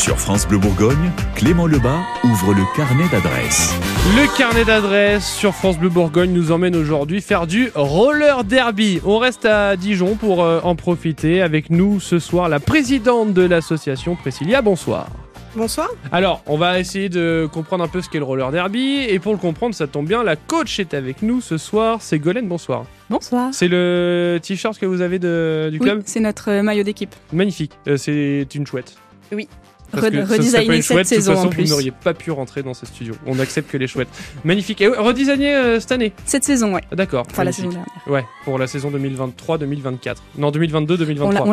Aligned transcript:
Sur 0.00 0.18
France 0.18 0.48
Bleu 0.48 0.56
Bourgogne, 0.56 1.10
Clément 1.36 1.66
Lebas 1.66 2.00
ouvre 2.24 2.54
le 2.54 2.62
carnet 2.74 3.04
d'adresses. 3.12 3.74
Le 4.16 4.34
carnet 4.34 4.64
d'adresses 4.64 5.30
sur 5.30 5.54
France 5.54 5.78
Bleu 5.78 5.90
Bourgogne 5.90 6.32
nous 6.32 6.52
emmène 6.52 6.74
aujourd'hui 6.74 7.20
faire 7.20 7.46
du 7.46 7.70
roller 7.74 8.44
derby. 8.44 9.02
On 9.04 9.18
reste 9.18 9.44
à 9.44 9.76
Dijon 9.76 10.16
pour 10.16 10.42
euh, 10.42 10.58
en 10.64 10.74
profiter. 10.74 11.42
Avec 11.42 11.68
nous 11.68 12.00
ce 12.00 12.18
soir, 12.18 12.48
la 12.48 12.60
présidente 12.60 13.34
de 13.34 13.42
l'association 13.42 14.16
Priscilla. 14.16 14.62
Bonsoir. 14.62 15.06
Bonsoir. 15.54 15.90
Alors, 16.12 16.42
on 16.46 16.56
va 16.56 16.80
essayer 16.80 17.10
de 17.10 17.46
comprendre 17.52 17.84
un 17.84 17.88
peu 17.88 18.00
ce 18.00 18.08
qu'est 18.08 18.20
le 18.20 18.24
roller 18.24 18.50
derby. 18.52 19.00
Et 19.06 19.18
pour 19.18 19.32
le 19.32 19.38
comprendre, 19.38 19.74
ça 19.74 19.86
tombe 19.86 20.06
bien, 20.08 20.22
la 20.22 20.36
coach 20.36 20.80
est 20.80 20.94
avec 20.94 21.20
nous 21.20 21.42
ce 21.42 21.58
soir. 21.58 21.98
C'est 22.00 22.18
Golène, 22.18 22.48
bonsoir. 22.48 22.86
Bonsoir. 23.10 23.50
C'est 23.52 23.68
le 23.68 24.38
t-shirt 24.42 24.78
que 24.78 24.86
vous 24.86 25.02
avez 25.02 25.18
de, 25.18 25.68
du 25.70 25.78
Oui, 25.78 25.84
club 25.84 26.02
c'est 26.06 26.20
notre 26.20 26.50
euh, 26.50 26.62
maillot 26.62 26.84
d'équipe. 26.84 27.14
Magnifique. 27.34 27.72
Euh, 27.86 27.98
c'est 27.98 28.48
une 28.54 28.66
chouette. 28.66 28.94
Oui. 29.32 29.46
Parce 29.90 30.06
Re- 30.06 30.10
que 30.10 30.26
ça 30.26 30.62
une 30.62 30.82
cette 30.82 30.82
chouette, 30.82 31.06
saison, 31.06 31.32
de 31.32 31.36
toute 31.36 31.38
en 31.38 31.42
façon, 31.48 31.48
plus. 31.54 31.64
vous 31.64 31.70
n'auriez 31.70 31.90
pas 31.90 32.14
pu 32.14 32.30
rentrer 32.30 32.62
dans 32.62 32.74
ce 32.74 32.86
studio. 32.86 33.14
On 33.26 33.38
accepte 33.38 33.70
que 33.70 33.76
les 33.76 33.86
chouettes. 33.86 34.08
Magnifique. 34.44 34.80
Et 34.80 34.88
ouais, 34.88 34.96
euh, 34.98 35.80
cette 35.80 35.92
année. 35.92 36.12
Cette 36.24 36.44
saison, 36.44 36.74
ouais. 36.74 36.82
D'accord. 36.92 37.26
Enfin, 37.30 37.44
la 37.44 37.52
saison 37.52 37.68
dernière. 37.68 37.86
Ouais, 38.06 38.24
pour 38.44 38.58
la 38.58 38.66
saison 38.66 38.90
2023-2024. 38.90 40.16
Non, 40.38 40.50
2022-2023. 40.50 41.42
On 41.44 41.52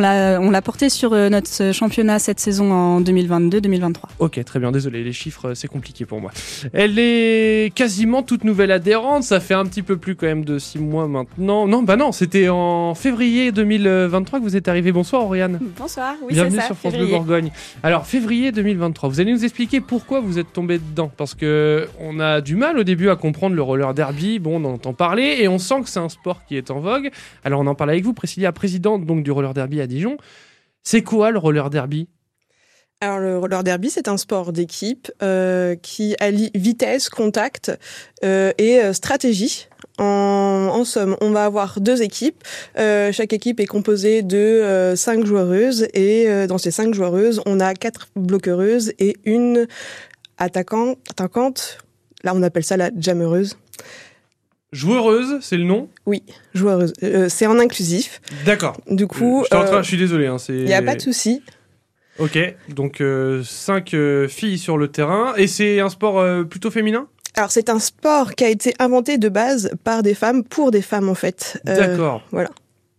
l'a- 0.52 0.62
porté 0.62 0.90
sur 0.90 1.14
euh, 1.14 1.30
notre 1.30 1.72
championnat 1.73 2.20
cette 2.20 2.40
saison 2.40 2.72
en 2.72 3.02
2022-2023. 3.02 3.94
Ok, 4.20 4.44
très 4.44 4.59
bien, 4.59 4.72
désolé, 4.72 5.04
les 5.04 5.14
chiffres, 5.14 5.50
euh, 5.50 5.56
c'est 5.56 5.67
compliqué 5.67 6.06
pour 6.06 6.20
moi. 6.20 6.31
Elle 6.73 7.00
est 7.00 7.73
quasiment 7.73 8.22
toute 8.23 8.44
nouvelle 8.44 8.72
adhérente, 8.72 9.23
ça 9.23 9.40
fait 9.40 9.54
un 9.54 9.66
petit 9.66 9.81
peu 9.84 9.98
plus 9.98 10.16
quand 10.16 10.26
même 10.28 10.44
de 10.45 10.59
6 10.59 10.80
mois 10.80 11.08
maintenant. 11.08 11.67
Non, 11.67 11.84
bah 11.84 11.95
non, 11.95 12.12
c'était 12.12 12.50
en 12.50 12.95
février 12.95 13.52
2023 13.52 14.40
que 14.40 14.44
vous 14.44 14.56
êtes 14.58 14.67
arrivé. 14.67 14.92
Bonsoir, 14.92 15.23
Oriane. 15.23 15.59
Bonsoir, 15.78 16.16
oui, 16.23 16.34
Bienvenue 16.34 16.62
sur 16.62 16.76
France 16.76 16.94
Bleu 16.94 17.06
Bourgogne. 17.08 17.52
Alors, 17.84 18.06
février 18.06 18.27
2023, 18.27 19.09
vous 19.09 19.20
allez 19.20 19.31
nous 19.31 19.44
expliquer 19.44 19.81
pourquoi 19.81 20.20
vous 20.20 20.38
êtes 20.40 20.52
tombé 20.52 20.80
dedans 20.80 21.09
Parce 21.16 21.34
que 21.34 21.88
on 22.00 22.20
a 22.20 22.42
du 22.42 22.56
mal 22.56 22.78
au 22.78 22.84
début 22.84 23.09
à 23.09 23.16
comprendre 23.16 23.56
le 23.56 23.61
roller 23.61 23.94
derby, 23.94 24.39
bon, 24.39 24.61
on 24.61 24.66
en 24.66 24.73
entend 24.73 24.94
parler, 24.94 25.38
et 25.39 25.47
on 25.47 25.58
sent 25.58 25.81
que 25.84 25.89
c'est 25.89 26.00
un 26.00 26.09
sport 26.09 26.44
qui 26.45 26.58
est 26.58 26.69
en 26.69 26.80
vogue. 26.80 27.09
Alors, 27.44 27.61
on 27.61 27.67
en 27.67 27.75
parle 27.75 27.92
avec 27.92 28.03
vous, 28.03 28.14
Priscilla, 28.14 28.52
présidente 28.52 29.06
donc, 29.06 29.23
du 29.23 29.31
roller 29.31 29.53
derby 29.53 29.81
à 29.81 29.88
Dijon. 29.88 30.17
C'est 30.84 31.03
quoi 31.03 31.31
le 31.31 31.39
roller 31.39 31.69
derby? 31.69 32.08
Alors 33.00 33.20
le 33.20 33.38
roller 33.38 33.64
derby, 33.64 33.92
c'est 33.92 34.08
un 34.08 34.17
sport 34.17 34.52
d'équipe 34.52 35.12
euh, 35.22 35.76
qui 35.76 36.16
allie 36.20 36.50
vitesse, 36.56 37.09
contact 37.09 37.72
euh, 38.23 38.52
et 38.58 38.80
euh, 38.80 38.92
stratégie. 38.92 39.67
En, 40.00 40.70
en 40.73 40.84
somme, 40.84 41.16
on 41.22 41.30
va 41.30 41.45
avoir 41.45 41.80
deux 41.80 42.02
équipes. 42.02 42.44
Euh, 42.80 43.12
chaque 43.12 43.34
équipe 43.34 43.59
est 43.59 43.68
composée 43.68 44.23
de 44.23 44.94
cinq 44.95 45.25
joueuses 45.25 45.88
et 45.94 46.48
dans 46.48 46.58
ces 46.58 46.72
cinq 46.72 46.95
joueuses, 46.95 47.42
on 47.45 47.59
a 47.59 47.75
quatre 47.75 48.08
bloqueuses 48.16 48.94
et 48.98 49.18
une 49.25 49.68
attaquante. 50.40 50.98
attaquante. 51.09 51.78
Là, 52.23 52.34
on 52.36 52.42
appelle 52.42 52.64
ça 52.64 52.78
la 52.78 52.90
jammereuse. 52.98 53.58
Joueureuse, 54.73 55.38
c'est 55.42 55.56
le 55.56 55.64
nom? 55.64 55.88
Oui, 56.06 56.23
joueureuse. 56.53 56.92
Euh, 57.02 57.30
c'est 57.30 57.48
en 57.48 57.58
inclusif. 57.58 58.22
D'accord. 58.45 58.78
Du 58.90 59.08
coup, 59.08 59.45
je, 59.50 59.56
suis 59.56 59.75
euh, 59.75 59.81
je 59.81 59.95
désolé. 59.95 60.28
Hein, 60.28 60.36
il 60.50 60.66
n'y 60.66 60.73
a 60.73 60.81
pas 60.81 60.95
de 60.95 61.02
souci. 61.02 61.42
Ok, 62.20 62.38
donc 62.70 63.04
5 63.44 63.96
filles 64.28 64.58
sur 64.58 64.78
le 64.78 64.88
terrain. 64.88 65.34
Et 65.38 65.48
c'est 65.48 65.80
un 65.80 65.90
sport 65.90 66.20
euh, 66.20 66.44
plutôt 66.44 66.72
féminin? 66.72 67.08
Alors 67.36 67.52
c'est 67.52 67.70
un 67.70 67.78
sport 67.78 68.34
qui 68.34 68.44
a 68.44 68.50
été 68.50 68.74
inventé 68.80 69.20
de 69.20 69.30
base 69.30 69.72
par 69.84 70.02
des 70.02 70.16
femmes 70.16 70.44
pour 70.44 70.72
des 70.72 70.82
femmes 70.82 71.08
en 71.08 71.14
fait. 71.14 71.62
Euh, 71.68 71.76
D'accord. 71.76 72.24
voilà. 72.32 72.50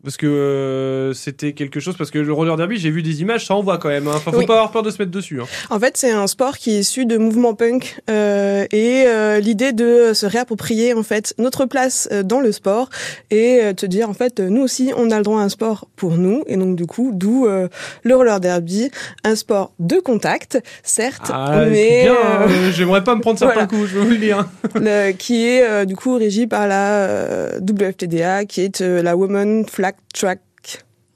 Parce 0.05 0.17
que 0.17 0.27
euh, 0.27 1.13
c'était 1.13 1.55
quelque 1.55 1.81
chose, 1.81 1.97
parce 1.97 2.13
que 2.13 2.19
le 2.21 2.33
roller 2.33 2.57
derby, 2.57 2.79
j'ai 2.79 2.91
vu 2.91 3.03
des 3.03 3.21
images, 3.21 3.47
ça 3.47 3.55
envoie 3.57 3.79
quand 3.79 3.89
même. 3.89 4.07
Hein. 4.07 4.13
Enfin, 4.15 4.31
faut 4.31 4.39
Oui. 4.39 4.47
pas 4.47 4.55
avoir 4.55 4.71
peur 4.71 4.83
de 4.85 4.91
se 4.91 4.99
mettre 5.03 5.11
dessus. 5.11 5.41
Hein. 5.41 5.47
En 5.71 5.81
fait 5.81 5.97
c'est 5.97 6.11
un 6.13 6.27
sport 6.29 6.57
qui 6.57 6.71
est 6.77 6.81
issu 6.81 7.05
de 7.05 7.17
mouvements 7.17 7.55
punk 7.55 7.97
euh, 8.09 8.65
et 8.71 9.05
euh, 9.09 9.41
l'idée 9.41 9.73
de 9.73 10.13
se 10.15 10.25
réapproprier 10.25 10.95
en 10.95 11.03
fait 11.03 11.35
notre 11.39 11.65
place 11.67 12.09
euh, 12.13 12.23
dans 12.23 12.39
le 12.41 12.53
sport 12.53 12.91
et 13.31 13.61
euh, 13.63 13.73
te 13.73 13.87
dire 13.87 14.09
en 14.09 14.15
fait 14.15 14.39
euh, 14.39 14.49
nous 14.49 14.63
aussi 14.63 14.93
on 14.97 15.11
a 15.11 15.17
le 15.17 15.25
droit 15.25 15.41
à 15.41 15.45
un 15.45 15.49
sport 15.49 15.89
pour 15.97 16.17
nous 16.17 16.45
et 16.47 16.57
donc 16.57 16.77
du 16.77 16.87
coup 16.87 17.11
d'où 17.13 17.47
euh, 17.47 17.67
le 18.05 18.15
roller 18.15 18.39
derby, 18.39 18.91
un 19.25 19.35
sport 19.35 19.73
de 19.81 19.97
contact 19.99 20.61
certes 20.85 21.31
Ah, 21.33 21.65
mais 21.69 22.05
bien, 22.05 22.13
euh, 22.15 22.47
euh, 22.49 22.71
j'aimerais 22.73 23.03
pas 23.03 23.17
me 23.17 23.21
prendre 23.21 23.39
ça 23.39 23.47
voilà. 23.53 23.67
par 23.67 23.73
le 23.73 23.79
coup, 23.85 23.87
je 23.87 23.99
vais 23.99 24.05
vous 24.05 24.11
le 24.13 24.17
dire. 24.19 24.47
le- 24.77 25.11
qui 25.13 25.45
est 25.47 25.65
euh, 25.69 25.85
du 25.85 25.97
coup 25.97 26.15
régi 26.17 26.47
par 26.47 26.69
la 26.69 26.93
euh, 27.09 27.59
WFTDA 27.61 28.45
qui 28.45 28.61
est 28.61 28.81
euh, 28.81 29.03
la 29.03 29.17
Women 29.17 29.67
Flag 29.67 29.88
Track 30.13 30.41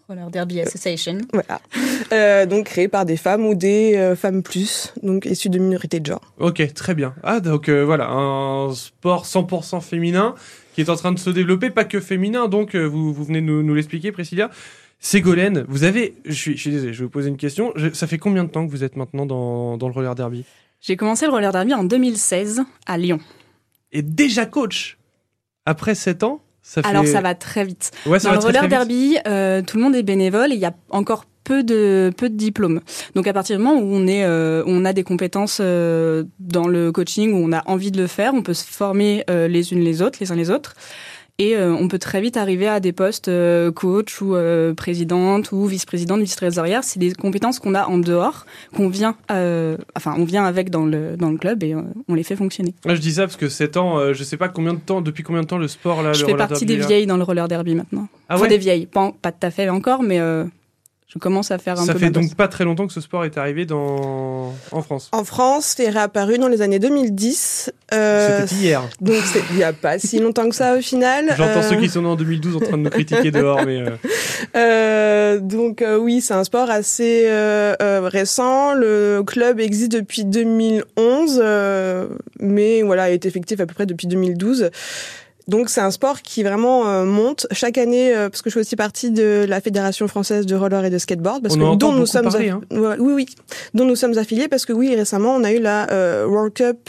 Roller 0.09 0.31
Derby 0.31 0.60
Association. 0.60 1.19
Voilà. 1.33 1.60
Euh, 2.12 2.44
donc 2.44 2.66
créé 2.66 2.88
par 2.88 3.06
des 3.06 3.16
femmes 3.16 3.47
ou 3.47 3.55
des 3.55 3.94
euh, 3.97 4.15
femmes 4.16 4.43
plus, 4.43 4.93
donc 5.03 5.25
issues 5.25 5.49
de 5.49 5.59
minorités 5.59 5.99
de 6.00 6.05
genre. 6.06 6.21
Ok, 6.38 6.60
très 6.75 6.94
bien. 6.94 7.15
Ah, 7.22 7.41
donc 7.41 7.71
euh, 7.71 7.84
voilà, 7.84 8.11
un 8.11 8.75
sport 8.75 9.25
100% 9.25 9.81
féminin 9.81 10.34
qui 10.75 10.82
est 10.82 10.91
en 10.91 10.97
train 10.97 11.12
de 11.12 11.19
se 11.19 11.31
développer, 11.31 11.71
pas 11.71 11.84
que 11.84 12.00
féminin, 12.00 12.49
donc 12.49 12.75
euh, 12.75 12.84
vous, 12.84 13.15
vous 13.15 13.25
venez 13.25 13.41
de 13.41 13.47
nous, 13.47 13.62
nous 13.62 13.75
l'expliquer, 13.75 14.12
Priscilla. 14.12 14.50
Ségolène, 14.99 15.65
vous 15.69 15.84
avez, 15.84 16.15
je 16.27 16.32
suis, 16.32 16.56
je 16.56 16.61
suis 16.61 16.71
désolé, 16.71 16.93
je 16.93 16.99
vais 16.99 17.05
vous 17.05 17.11
poser 17.11 17.28
une 17.31 17.37
question. 17.38 17.72
Je- 17.77 17.93
ça 17.94 18.06
fait 18.06 18.19
combien 18.19 18.44
de 18.44 18.50
temps 18.50 18.66
que 18.66 18.71
vous 18.71 18.84
êtes 18.84 18.97
maintenant 18.97 19.25
dans, 19.25 19.78
dans 19.78 19.88
le 19.88 19.94
roller 19.94 20.15
derby? 20.15 20.44
J'ai 20.82 20.97
commencé 20.97 21.25
le 21.25 21.32
roller 21.32 21.53
derby 21.53 21.72
en 21.72 21.84
2016 21.84 22.62
à 22.87 22.99
Lyon. 22.99 23.21
Et 23.93 24.03
déjà 24.03 24.44
coach 24.44 24.99
Après 25.65 25.94
7 25.94 26.25
ans? 26.25 26.43
Ça 26.62 26.83
fait... 26.83 26.89
Alors 26.89 27.06
ça 27.06 27.21
va 27.21 27.34
très 27.34 27.65
vite. 27.65 27.91
Ouais, 28.06 28.19
ça 28.19 28.28
Dans 28.28 28.34
va 28.34 28.41
le 28.41 28.47
roller 28.47 28.69
derby, 28.69 29.19
euh, 29.27 29.62
tout 29.62 29.77
le 29.77 29.83
monde 29.83 29.97
est 29.97 30.03
bénévole 30.03 30.53
et 30.53 30.55
il 30.55 30.61
y 30.61 30.65
a 30.67 30.75
encore 30.91 31.25
peu 31.45 31.62
de 31.62 32.12
peu 32.17 32.28
de 32.28 32.37
diplômes. 32.37 32.81
Donc 33.15 33.27
à 33.27 33.33
partir 33.33 33.56
du 33.56 33.62
moment 33.62 33.81
où 33.81 33.84
on 33.84 34.06
est 34.06 34.25
euh, 34.25 34.62
on 34.67 34.84
a 34.84 34.93
des 34.93 35.03
compétences 35.03 35.59
euh, 35.61 36.25
dans 36.39 36.69
le 36.69 36.93
coaching 36.93 37.33
où 37.33 37.45
on 37.45 37.53
a 37.53 37.62
envie 37.67 37.91
de 37.91 38.00
le 38.00 38.06
faire, 38.06 38.34
on 38.34 38.43
peut 38.43 38.55
se 38.55 38.65
former 38.65 39.25
euh, 39.31 39.49
les 39.49 39.73
unes 39.73 39.81
les 39.81 40.03
autres, 40.03 40.19
les 40.21 40.33
uns 40.33 40.37
les 40.37 40.50
autres. 40.50 40.75
Et 41.42 41.56
euh, 41.56 41.75
on 41.75 41.88
peut 41.88 41.98
très 41.98 42.20
vite 42.20 42.36
arriver 42.36 42.69
à 42.69 42.78
des 42.78 42.92
postes 42.92 43.26
euh, 43.26 43.72
coach 43.72 44.20
ou 44.20 44.36
euh, 44.36 44.75
présidente 44.75 45.50
ou 45.50 45.66
vice-présidente, 45.66 46.20
vice-trésorière. 46.20 46.84
C'est 46.84 47.00
des 47.00 47.12
compétences 47.14 47.58
qu'on 47.58 47.75
a 47.75 47.86
en 47.86 47.98
dehors, 47.98 48.47
qu'on 48.76 48.88
vient, 48.88 49.16
enfin, 49.28 50.14
on 50.16 50.25
vient 50.25 50.44
avec 50.44 50.70
dans 50.70 50.86
le 50.86 51.16
dans 51.16 51.32
le 51.32 51.38
club 51.38 51.64
et 51.64 51.75
on 51.75 52.14
les 52.14 52.22
fait 52.22 52.36
fonctionner. 52.36 52.75
Ah, 52.86 52.94
je 52.94 53.00
dis 53.00 53.14
ça 53.14 53.22
parce 53.22 53.34
que 53.34 53.48
7 53.48 53.76
ans, 53.76 54.12
je 54.12 54.22
sais 54.22 54.36
pas 54.36 54.48
combien 54.48 54.72
de 54.75 54.78
temps, 54.78 55.00
depuis 55.00 55.25
combien 55.25 55.42
de 55.42 55.48
temps 55.48 55.58
le 55.58 55.66
sport 55.66 56.04
là, 56.04 56.12
Je 56.12 56.20
le 56.20 56.26
fais 56.26 56.32
roller 56.32 56.47
partie 56.47 56.64
derby, 56.64 56.81
des 56.81 56.86
vieilles 56.86 57.06
dans 57.06 57.16
le 57.16 57.25
roller 57.25 57.48
derby 57.48 57.75
maintenant. 57.75 58.06
Ah 58.28 58.36
Enfin, 58.36 58.44
ouais 58.44 58.48
des 58.48 58.58
vieilles, 58.58 58.86
pas, 58.86 59.12
pas 59.20 59.32
tout 59.32 59.44
à 59.44 59.50
fait 59.50 59.69
encore, 59.69 60.04
mais 60.04 60.20
je 61.12 61.19
commence 61.19 61.50
à 61.50 61.59
faire 61.59 61.78
un 61.78 61.84
Ça 61.84 61.93
peu 61.93 61.99
fait 61.99 62.06
ma 62.06 62.11
donc 62.12 62.34
pas 62.37 62.49
très 62.49 62.65
longtemps 62.65 62.87
que 62.87 62.93
ce 62.93 63.03
sport 63.03 63.25
est 63.27 63.37
arrivé 63.37 63.67
dans... 63.67 64.55
en 64.71 64.83
France. 64.83 65.11
En 65.12 65.25
France, 65.25 65.75
c'est 65.77 65.91
réapparu 65.91 66.39
dans 66.39 66.49
les 66.49 66.62
années 66.62 66.78
2010. 66.78 67.71
Euh, 67.93 68.47
C'était 68.47 68.55
hier. 68.55 68.83
donc 69.03 69.17
il 69.50 69.56
n'y 69.56 69.62
a 69.62 69.75
pas 69.75 69.99
si 69.99 70.19
longtemps 70.21 70.49
que 70.49 70.55
ça 70.55 70.75
au 70.77 70.81
final. 70.81 71.27
J'entends 71.37 71.61
Euh, 71.61 71.69
ceux 71.69 71.77
qui 71.77 71.91
sont 71.91 72.00
nés 72.03 72.09
en 72.09 72.17
2012 72.17 72.56
en 72.56 72.61
train 72.61 72.78
de 72.78 72.84
nous 72.84 72.91
critiquer 72.91 73.31
dehors, 73.31 73.61
mais 73.67 73.83
euh, 73.83 73.91
euh, 74.56 75.39
donc 75.41 75.83
euh, 75.83 75.99
oui, 75.99 76.21
c'est 76.23 76.34
un 76.34 76.45
sport 76.45 76.71
assez 76.71 77.25
euh, 77.27 77.75
euh, 77.83 78.00
récent. 78.11 78.73
Le 78.75 79.23
club 79.27 79.61
existe 79.61 79.93
depuis 79.93 80.25
2011, 80.25 81.41
euh, 81.44 82.09
mais 82.41 82.83
voilà, 82.83 83.11
est 83.11 83.27
effectif 83.27 83.61
à 83.61 83.67
peu 83.67 83.75
près 83.75 83.87
depuis 83.87 84.06
2012. 84.06 84.71
Donc 85.48 85.69
c'est 85.70 85.80
un 85.80 85.91
sport 85.91 86.22
qui 86.22 86.42
vraiment 86.42 86.86
euh, 86.88 87.04
monte 87.04 87.47
chaque 87.53 87.76
année 87.78 88.14
euh, 88.14 88.28
parce 88.28 88.42
que 88.42 88.50
je 88.50 88.54
fais 88.54 88.60
aussi 88.60 88.76
partie 88.76 89.10
de 89.10 89.44
la 89.48 89.60
fédération 89.60 90.06
française 90.08 90.47
de 90.47 90.54
roller 90.54 90.84
et 90.84 90.91
de 90.91 90.98
skateboard 90.98 91.42
parce 91.42 91.54
On 91.54 91.58
que 91.58 91.64
en 91.64 91.76
dont 91.76 91.92
nous 91.92 92.06
sommes 92.06 92.28
parler, 92.30 92.50
hein. 92.50 92.60
Oui 92.70 93.12
oui 93.14 93.26
dont 93.75 93.84
nous 93.84 93.97
sommes 93.97 94.16
affiliés 94.19 94.48
parce 94.48 94.64
que 94.66 94.72
oui 94.72 94.94
récemment 94.94 95.34
on 95.34 95.42
a 95.44 95.52
eu 95.52 95.58
la 95.60 95.91
euh, 95.91 96.26
World 96.26 96.52
Cup 96.54 96.88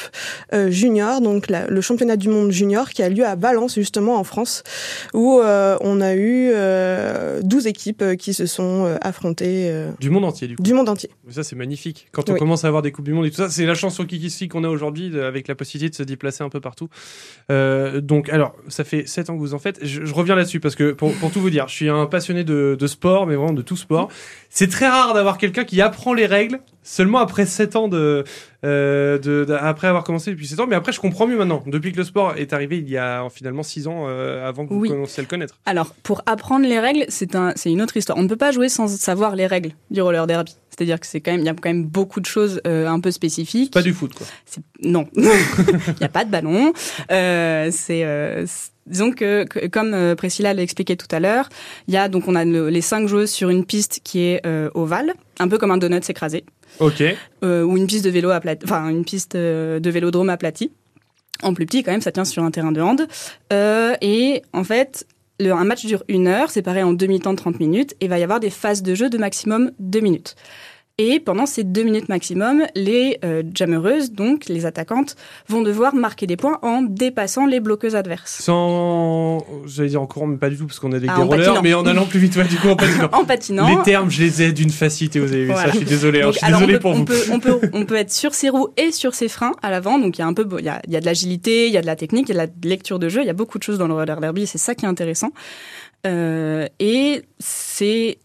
junior 0.69 1.19
donc 1.21 1.49
la- 1.49 1.67
le 1.67 1.81
championnat 1.81 2.15
du 2.15 2.29
monde 2.29 2.51
junior 2.51 2.89
qui 2.89 3.01
a 3.01 3.09
lieu 3.09 3.25
à 3.25 3.35
Valence 3.35 3.75
justement 3.75 4.17
en 4.17 4.23
France 4.23 4.63
où 5.13 5.39
on 5.41 6.01
a 6.01 6.13
eu 6.13 6.51
euh, 6.53 7.41
12 7.43 7.67
équipes 7.67 8.03
qui 8.17 8.33
se 8.33 8.45
sont 8.45 8.95
affrontées 9.01 9.71
du 9.99 10.09
monde 10.09 10.25
entier 10.25 10.47
du 10.47 10.55
coup. 10.55 10.63
du 10.63 10.73
monde 10.73 10.89
entier. 10.89 11.09
Mais 11.25 11.33
Ça 11.33 11.43
c'est 11.43 11.55
magnifique. 11.55 12.07
Quand 12.11 12.29
on 12.29 12.33
Oui. 12.33 12.39
commence 12.39 12.63
à 12.65 12.67
avoir 12.67 12.81
des 12.83 12.91
coupes 12.91 13.05
du 13.05 13.13
monde 13.13 13.25
et 13.25 13.29
tout 13.29 13.37
ça, 13.37 13.49
c'est 13.49 13.65
la 13.65 13.73
chance 13.75 13.95
sur 13.95 14.05
Kikisi 14.07 14.47
qu'on 14.47 14.63
a 14.63 14.69
aujourd'hui 14.69 15.17
avec 15.19 15.47
la 15.47 15.55
possibilité 15.55 15.89
de 15.91 15.95
se 15.95 16.03
déplacer 16.03 16.43
un 16.43 16.49
peu 16.49 16.59
partout. 16.59 16.87
Donc 17.49 18.29
alors, 18.29 18.42
ça 18.67 18.83
fait 18.83 19.07
7 19.07 19.29
ans 19.29 19.35
que 19.35 19.39
vous 19.39 19.53
en 19.53 19.59
faites. 19.59 19.83
Je, 19.85 20.13
reviens 20.13 20.35
là-dessus 20.35 20.59
parce 20.59 20.75
que 20.75 20.91
pour, 20.91 21.13
pour 21.13 21.31
tout 21.31 21.39
vous 21.39 21.49
dire, 21.49 21.67
je 21.67 21.75
suis 21.75 21.89
un 21.89 22.05
passionné 22.05 22.43
de, 22.43 22.75
de 22.79 22.87
sport, 22.87 23.27
mais 23.27 23.35
vraiment 23.35 23.53
de 23.53 23.61
tout 23.61 23.77
sport. 23.77 24.09
C'est 24.49 24.69
très 24.69 24.87
rare 24.87 25.13
d'avoir 25.13 25.37
quelqu'un 25.37 25.63
qui 25.63 25.81
apprend 25.81 26.13
les 26.13 26.25
règles 26.25 26.59
seulement 26.83 27.19
après 27.19 27.45
7 27.45 27.75
ans 27.75 27.87
de, 27.87 28.23
euh, 28.65 29.17
de, 29.17 29.45
de- 29.45 29.53
après 29.53 29.87
avoir 29.87 30.03
commencé 30.03 30.31
depuis 30.31 30.47
7 30.47 30.59
ans. 30.59 30.67
Mais 30.67 30.75
après, 30.75 30.91
je 30.91 30.99
comprends 30.99 31.27
mieux 31.27 31.37
maintenant. 31.37 31.63
Depuis 31.67 31.91
que 31.91 31.97
le 31.97 32.03
sport 32.03 32.35
est 32.37 32.53
arrivé 32.53 32.77
il 32.77 32.89
y 32.89 32.97
a 32.97 33.27
finalement 33.33 33.63
6 33.63 33.87
ans 33.87 34.05
euh, 34.07 34.47
avant 34.47 34.65
que 34.65 34.73
vous 34.73 34.79
commenciez 34.87 35.21
à 35.21 35.23
le 35.23 35.27
connaître. 35.29 35.55
Alors, 35.65 35.93
pour 36.03 36.21
apprendre 36.25 36.65
les 36.67 36.79
règles, 36.79 37.05
c'est 37.09 37.35
un, 37.35 37.53
une 37.65 37.81
autre 37.81 37.97
histoire. 37.97 38.17
On 38.17 38.23
ne 38.23 38.27
peut 38.29 38.35
pas 38.35 38.51
jouer 38.51 38.69
sans 38.69 38.87
savoir 38.87 39.35
les 39.35 39.47
règles 39.47 39.71
du 39.91 40.01
roller 40.01 40.27
derby. 40.27 40.55
C'est-à-dire 40.69 40.99
que 40.99 41.05
c'est 41.05 41.21
quand 41.21 41.31
même, 41.31 41.41
il 41.41 41.45
y 41.45 41.49
a 41.49 41.53
quand 41.53 41.69
même 41.69 41.85
beaucoup 41.85 42.19
de 42.19 42.25
choses 42.25 42.59
euh, 42.65 42.87
un 42.87 42.99
peu 42.99 43.11
spécifiques. 43.11 43.71
Pas 43.73 43.83
du 43.83 43.93
foot, 43.93 44.11
quoi. 44.15 44.25
Non, 44.81 45.07
il 45.15 45.23
n'y 45.99 46.05
a 46.05 46.09
pas 46.09 46.25
de 46.25 46.31
ballon. 46.31 46.73
Euh, 47.11 47.69
c'est 47.71 48.03
euh, 48.03 48.45
disons 48.87 49.11
que, 49.11 49.43
que- 49.45 49.67
comme 49.67 50.15
Priscilla 50.15 50.53
l'a 50.53 50.63
expliqué 50.63 50.97
tout 50.97 51.07
à 51.11 51.19
l'heure, 51.19 51.47
il 51.87 51.93
y 51.93 51.97
a 51.97 52.09
donc 52.09 52.27
on 52.27 52.33
a 52.35 52.43
le- 52.43 52.69
les 52.69 52.81
cinq 52.81 53.07
joueuses 53.07 53.29
sur 53.29 53.49
une 53.49 53.65
piste 53.65 54.01
qui 54.03 54.21
est 54.21 54.41
euh, 54.47 54.69
ovale, 54.73 55.13
un 55.39 55.47
peu 55.47 55.57
comme 55.59 55.69
un 55.71 55.77
donut 55.77 56.01
écrasé. 56.09 56.43
Ok. 56.79 57.03
euh, 57.43 57.63
ou 57.63 57.77
une 57.77 57.87
piste 57.87 58.05
de 58.05 58.09
vélo 58.09 58.31
enfin 58.63 58.89
une 58.89 59.05
piste 59.05 59.35
euh, 59.35 59.79
de 59.79 59.89
vélodrome 59.89 60.29
aplatie. 60.29 60.71
En 61.41 61.53
plus 61.53 61.65
petit, 61.65 61.83
quand 61.83 61.91
même, 61.91 62.01
ça 62.01 62.11
tient 62.11 62.25
sur 62.25 62.43
un 62.43 62.51
terrain 62.51 62.71
de 62.71 62.81
hand. 62.81 63.07
Euh, 63.51 63.95
et 64.01 64.43
en 64.53 64.63
fait, 64.63 65.05
le, 65.39 65.51
un 65.51 65.65
match 65.65 65.85
dure 65.85 66.03
une 66.07 66.27
heure, 66.27 66.49
séparé 66.49 66.83
en 66.83 66.93
demi-temps 66.93 67.33
de 67.33 67.37
30 67.37 67.59
minutes, 67.59 67.95
et 67.99 68.07
va 68.07 68.17
y 68.17 68.23
avoir 68.23 68.39
des 68.39 68.49
phases 68.49 68.81
de 68.81 68.95
jeu 68.95 69.09
de 69.09 69.17
maximum 69.17 69.71
deux 69.79 69.99
minutes. 69.99 70.35
Et 71.05 71.19
pendant 71.19 71.45
ces 71.45 71.65
deux 71.65 71.83
minutes 71.83 72.07
maximum, 72.07 72.63
les 72.75 73.19
euh, 73.25 73.43
jammereuses, 73.53 74.13
donc 74.13 74.45
les 74.45 74.65
attaquantes, 74.65 75.17
vont 75.49 75.61
devoir 75.61 75.93
marquer 75.93 76.27
des 76.27 76.37
points 76.37 76.59
en 76.61 76.81
dépassant 76.81 77.45
les 77.45 77.59
bloqueuses 77.59 77.97
adverses. 77.97 78.41
Sans, 78.41 79.45
j'allais 79.65 79.89
dire 79.89 80.01
en 80.01 80.07
courant, 80.07 80.27
mais 80.27 80.37
pas 80.37 80.49
du 80.49 80.55
tout 80.55 80.65
parce 80.65 80.79
qu'on 80.79 80.93
a 80.93 80.99
des, 80.99 81.07
Ah, 81.09 81.15
rollers, 81.17 81.61
mais 81.61 81.73
en 81.73 81.85
allant 81.85 82.05
plus 82.05 82.19
vite, 82.19 82.37
ouais, 82.37 82.45
du 82.45 82.55
coup 82.55 82.69
en 82.69 82.77
patinant. 82.77 83.09
en 83.11 83.25
patinant. 83.25 83.67
Les 83.67 83.83
termes, 83.83 84.09
je 84.09 84.21
les 84.21 84.43
ai 84.43 84.51
d'une 84.53 84.69
facilité, 84.69 85.19
vous 85.19 85.33
avez 85.33 85.43
vu 85.43 85.53
ça, 85.53 85.71
je 85.71 85.77
suis 85.77 85.85
désolé, 85.85 86.21
hein, 86.21 86.31
je 86.31 86.37
suis 86.37 86.45
alors, 86.45 86.61
désolé 86.61 86.75
on 86.75 86.77
peut, 86.77 86.81
pour 86.81 86.91
on 86.91 86.95
vous. 86.95 87.05
Peut, 87.05 87.23
on, 87.33 87.39
peut, 87.41 87.69
on 87.73 87.85
peut 87.85 87.95
être 87.95 88.13
sur 88.13 88.33
ses 88.33 88.47
roues 88.47 88.69
et 88.77 88.93
sur 88.93 89.13
ses 89.13 89.27
freins 89.27 89.51
à 89.61 89.71
l'avant. 89.71 89.99
Donc 89.99 90.17
il 90.17 90.21
y 90.21 90.23
a 90.23 90.27
un 90.27 90.33
peu, 90.33 90.47
il 90.57 90.63
y 90.63 90.69
a, 90.69 90.81
il 90.87 90.93
y 90.93 90.95
a 90.95 91.01
de 91.01 91.05
l'agilité, 91.05 91.67
il 91.67 91.73
y 91.73 91.77
a 91.77 91.81
de 91.81 91.85
la 91.85 91.97
technique, 91.97 92.29
il 92.29 92.35
y 92.35 92.39
a 92.39 92.47
de 92.47 92.51
la 92.53 92.69
lecture 92.69 92.97
de 92.97 93.09
jeu. 93.09 93.19
Il 93.21 93.27
y 93.27 93.29
a 93.29 93.33
beaucoup 93.33 93.57
de 93.57 93.63
choses 93.63 93.77
dans 93.77 93.87
le 93.87 93.93
roller 93.93 94.21
derby. 94.21 94.47
C'est 94.47 94.57
ça 94.57 94.73
qui 94.73 94.85
est 94.85 94.87
intéressant. 94.87 95.31
Euh, 96.07 96.67
et 96.79 97.23
c'est 97.39 98.19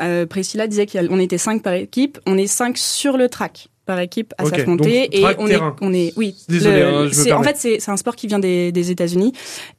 euh, 0.00 0.26
Priscilla 0.26 0.66
disait 0.66 0.86
qu'on 0.86 1.18
était 1.18 1.38
cinq 1.38 1.62
par 1.62 1.72
équipe. 1.74 2.18
On 2.26 2.36
est 2.38 2.46
cinq 2.46 2.78
sur 2.78 3.16
le 3.16 3.28
track 3.28 3.68
par 3.86 3.98
équipe 4.00 4.34
à 4.38 4.44
s'affronter 4.44 5.08
et 5.18 5.24
on 5.38 5.46
terrain. 5.46 5.70
est 5.80 5.84
on 5.84 5.92
est 5.92 6.12
oui 6.16 6.36
Désolé, 6.48 6.80
le- 6.80 6.86
hein, 6.86 7.02
je 7.04 7.18
me 7.18 7.24
c'est- 7.24 7.32
en 7.32 7.42
fait 7.42 7.56
c'est 7.56 7.88
un 7.90 7.96
sport 7.96 8.14
qui 8.14 8.28
vient 8.28 8.38
des, 8.38 8.70
des 8.70 8.90
États-Unis 8.92 9.32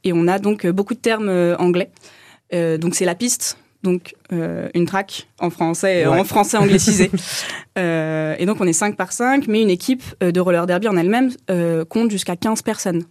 et 0.04 0.12
on 0.12 0.28
a 0.28 0.38
donc 0.38 0.66
euh, 0.66 0.72
beaucoup 0.72 0.92
de 0.94 0.98
termes 1.00 1.28
euh, 1.30 1.56
anglais 1.58 1.90
Euh, 2.52 2.76
donc 2.76 2.94
c'est 2.94 3.06
la 3.06 3.14
piste 3.14 3.56
donc 3.82 4.14
euh, 4.32 4.68
une 4.74 4.84
track 4.84 5.28
en 5.40 5.48
français 5.48 6.06
Ouais. 6.06 6.20
en 6.20 6.24
français 6.24 6.58
anglicisé 6.58 7.10
et 7.76 8.44
donc 8.46 8.60
on 8.60 8.66
est 8.66 8.72
5 8.74 8.96
par 8.96 9.12
5 9.12 9.46
mais 9.48 9.62
une 9.62 9.70
équipe 9.70 10.02
de 10.20 10.40
roller 10.40 10.66
derby 10.66 10.88
en 10.88 10.96
elle-même 10.96 11.30
compte 11.88 12.10
jusqu'à 12.10 12.36
15 12.36 12.60
personnes 12.62 13.04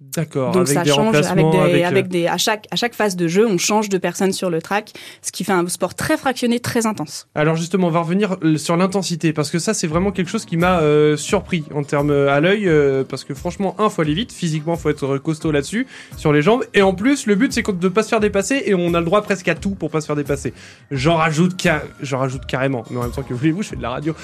D'accord, 0.00 0.50
donc 0.50 0.62
avec 0.62 0.74
ça 0.74 0.82
des 0.82 0.90
change 0.90 1.16
avec 1.16 1.50
des, 1.50 1.58
avec, 1.58 1.82
euh, 1.82 1.86
avec 1.86 2.08
des 2.08 2.26
à 2.26 2.36
chaque 2.36 2.66
à 2.72 2.76
chaque 2.76 2.94
phase 2.94 3.14
de 3.14 3.28
jeu 3.28 3.46
on 3.46 3.58
change 3.58 3.88
de 3.88 3.96
personnes 3.96 4.32
sur 4.32 4.50
le 4.50 4.60
track 4.60 4.92
ce 5.22 5.30
qui 5.30 5.44
fait 5.44 5.52
un 5.52 5.68
sport 5.68 5.94
très 5.94 6.16
fractionné 6.16 6.58
très 6.58 6.86
intense 6.86 7.28
Alors 7.36 7.54
justement, 7.54 7.86
on 7.86 7.90
va 7.90 8.00
revenir 8.00 8.36
euh, 8.42 8.56
sur 8.56 8.76
l'intensité 8.76 9.32
parce 9.32 9.50
que 9.50 9.60
ça 9.60 9.72
c'est 9.72 9.86
vraiment 9.86 10.10
quelque 10.10 10.30
chose 10.30 10.46
qui 10.46 10.56
m'a 10.56 10.80
euh, 10.80 11.16
surpris 11.16 11.64
en 11.72 11.84
termes 11.84 12.10
à 12.10 12.40
l'œil 12.40 12.66
euh, 12.66 13.04
parce 13.08 13.22
que 13.22 13.34
franchement, 13.34 13.76
un 13.78 13.88
faut 13.88 14.02
aller 14.02 14.14
vite, 14.14 14.32
physiquement 14.32 14.76
faut 14.76 14.90
être 14.90 15.16
costaud 15.18 15.52
là-dessus 15.52 15.86
sur 16.16 16.32
les 16.32 16.42
jambes 16.42 16.64
et 16.74 16.82
en 16.82 16.94
plus 16.94 17.26
le 17.26 17.36
but 17.36 17.52
c'est 17.52 17.62
de 17.64 17.88
pas 17.88 18.02
se 18.02 18.08
faire 18.08 18.20
dépasser 18.20 18.64
et 18.66 18.74
on 18.74 18.94
a 18.94 18.98
le 18.98 19.06
droit 19.06 19.22
presque 19.22 19.46
à 19.46 19.54
tout 19.54 19.76
pour 19.76 19.90
pas 19.90 20.00
se 20.00 20.06
faire 20.06 20.16
dépasser. 20.16 20.54
J'en 20.90 21.14
rajoute 21.14 21.54
j'en 22.02 22.18
rajoute 22.18 22.46
carrément, 22.46 22.82
mais 22.90 22.98
en 22.98 23.02
même 23.02 23.12
temps 23.12 23.22
que 23.22 23.32
voulez-vous, 23.32 23.62
je 23.62 23.68
fais 23.68 23.76
de 23.76 23.82
la 23.82 23.90
radio. 23.90 24.14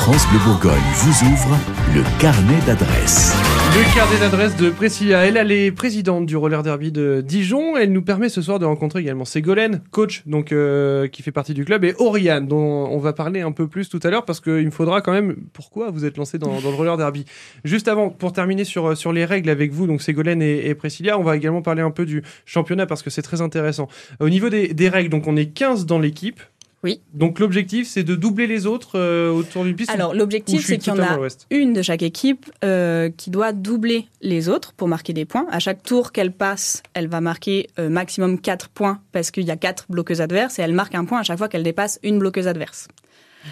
France 0.00 0.26
Bleu 0.30 0.38
Bourgogne 0.46 0.80
vous 0.94 1.30
ouvre 1.30 1.58
le 1.94 2.02
carnet 2.18 2.58
d'adresses. 2.66 3.34
Le 3.74 3.94
carnet 3.94 4.18
d'adresse 4.18 4.56
de 4.56 4.70
Priscilla, 4.70 5.26
elle, 5.26 5.52
est 5.52 5.70
présidente 5.72 6.24
du 6.24 6.38
roller 6.38 6.62
derby 6.62 6.90
de 6.90 7.20
Dijon. 7.20 7.76
Elle 7.76 7.92
nous 7.92 8.00
permet 8.00 8.30
ce 8.30 8.40
soir 8.40 8.58
de 8.58 8.64
rencontrer 8.64 9.00
également 9.00 9.26
Ségolène, 9.26 9.82
coach, 9.90 10.22
donc 10.24 10.52
euh, 10.52 11.06
qui 11.06 11.20
fait 11.20 11.32
partie 11.32 11.52
du 11.52 11.66
club, 11.66 11.84
et 11.84 11.94
Oriane, 11.98 12.48
dont 12.48 12.56
on 12.56 12.96
va 12.96 13.12
parler 13.12 13.42
un 13.42 13.52
peu 13.52 13.68
plus 13.68 13.90
tout 13.90 14.00
à 14.02 14.08
l'heure 14.08 14.24
parce 14.24 14.40
qu'il 14.40 14.64
me 14.64 14.70
faudra 14.70 15.02
quand 15.02 15.12
même. 15.12 15.36
Pourquoi 15.52 15.90
vous 15.90 16.06
êtes 16.06 16.16
lancé 16.16 16.38
dans, 16.38 16.58
le 16.58 16.68
roller 16.68 16.96
derby? 16.96 17.26
Juste 17.64 17.86
avant, 17.86 18.08
pour 18.08 18.32
terminer 18.32 18.64
sur 18.64 18.96
sur 18.96 19.12
les 19.12 19.26
règles 19.26 19.50
avec 19.50 19.70
vous, 19.70 19.86
donc 19.86 20.00
Ségolène 20.00 20.40
et, 20.40 20.66
et 20.66 20.74
Priscilla, 20.74 21.18
on 21.18 21.22
va 21.22 21.36
également 21.36 21.60
parler 21.60 21.82
un 21.82 21.90
peu 21.90 22.06
du 22.06 22.22
championnat 22.46 22.86
parce 22.86 23.02
que 23.02 23.10
c'est 23.10 23.20
très 23.20 23.42
intéressant. 23.42 23.86
Au 24.18 24.30
niveau 24.30 24.48
des, 24.48 24.72
des 24.72 24.88
règles, 24.88 25.10
donc 25.10 25.26
on 25.26 25.36
est 25.36 25.52
15 25.52 25.84
dans 25.84 25.98
l'équipe. 25.98 26.40
Oui. 26.82 27.02
Donc 27.12 27.38
l'objectif, 27.40 27.86
c'est 27.86 28.04
de 28.04 28.14
doubler 28.14 28.46
les 28.46 28.66
autres 28.66 28.98
euh, 28.98 29.30
autour 29.30 29.64
d'une 29.64 29.76
piste. 29.76 29.90
alors 29.90 30.14
l'objectif 30.14 30.64
c'est 30.64 30.78
qu'il 30.78 30.94
y 30.94 30.96
en 30.96 31.02
a 31.02 31.18
une 31.50 31.74
de 31.74 31.82
chaque 31.82 32.02
équipe 32.02 32.50
euh, 32.64 33.10
qui 33.14 33.28
doit 33.28 33.52
doubler 33.52 34.06
les 34.22 34.48
autres 34.48 34.72
pour 34.72 34.88
marquer 34.88 35.12
des 35.12 35.26
points. 35.26 35.46
À 35.50 35.58
chaque 35.58 35.82
tour 35.82 36.10
qu'elle 36.12 36.32
passe, 36.32 36.82
elle 36.94 37.08
va 37.08 37.20
marquer 37.20 37.68
euh, 37.78 37.90
maximum 37.90 38.40
4 38.40 38.70
points 38.70 39.02
parce 39.12 39.30
qu'il 39.30 39.44
y 39.44 39.50
a 39.50 39.56
4 39.56 39.86
bloqueuses 39.90 40.22
adverses 40.22 40.58
et 40.58 40.62
elle 40.62 40.72
marque 40.72 40.94
un 40.94 41.04
point 41.04 41.20
à 41.20 41.22
chaque 41.22 41.38
fois 41.38 41.48
qu'elle 41.48 41.64
dépasse 41.64 41.98
une 42.02 42.18
bloqueuse 42.18 42.48
adverse. 42.48 42.88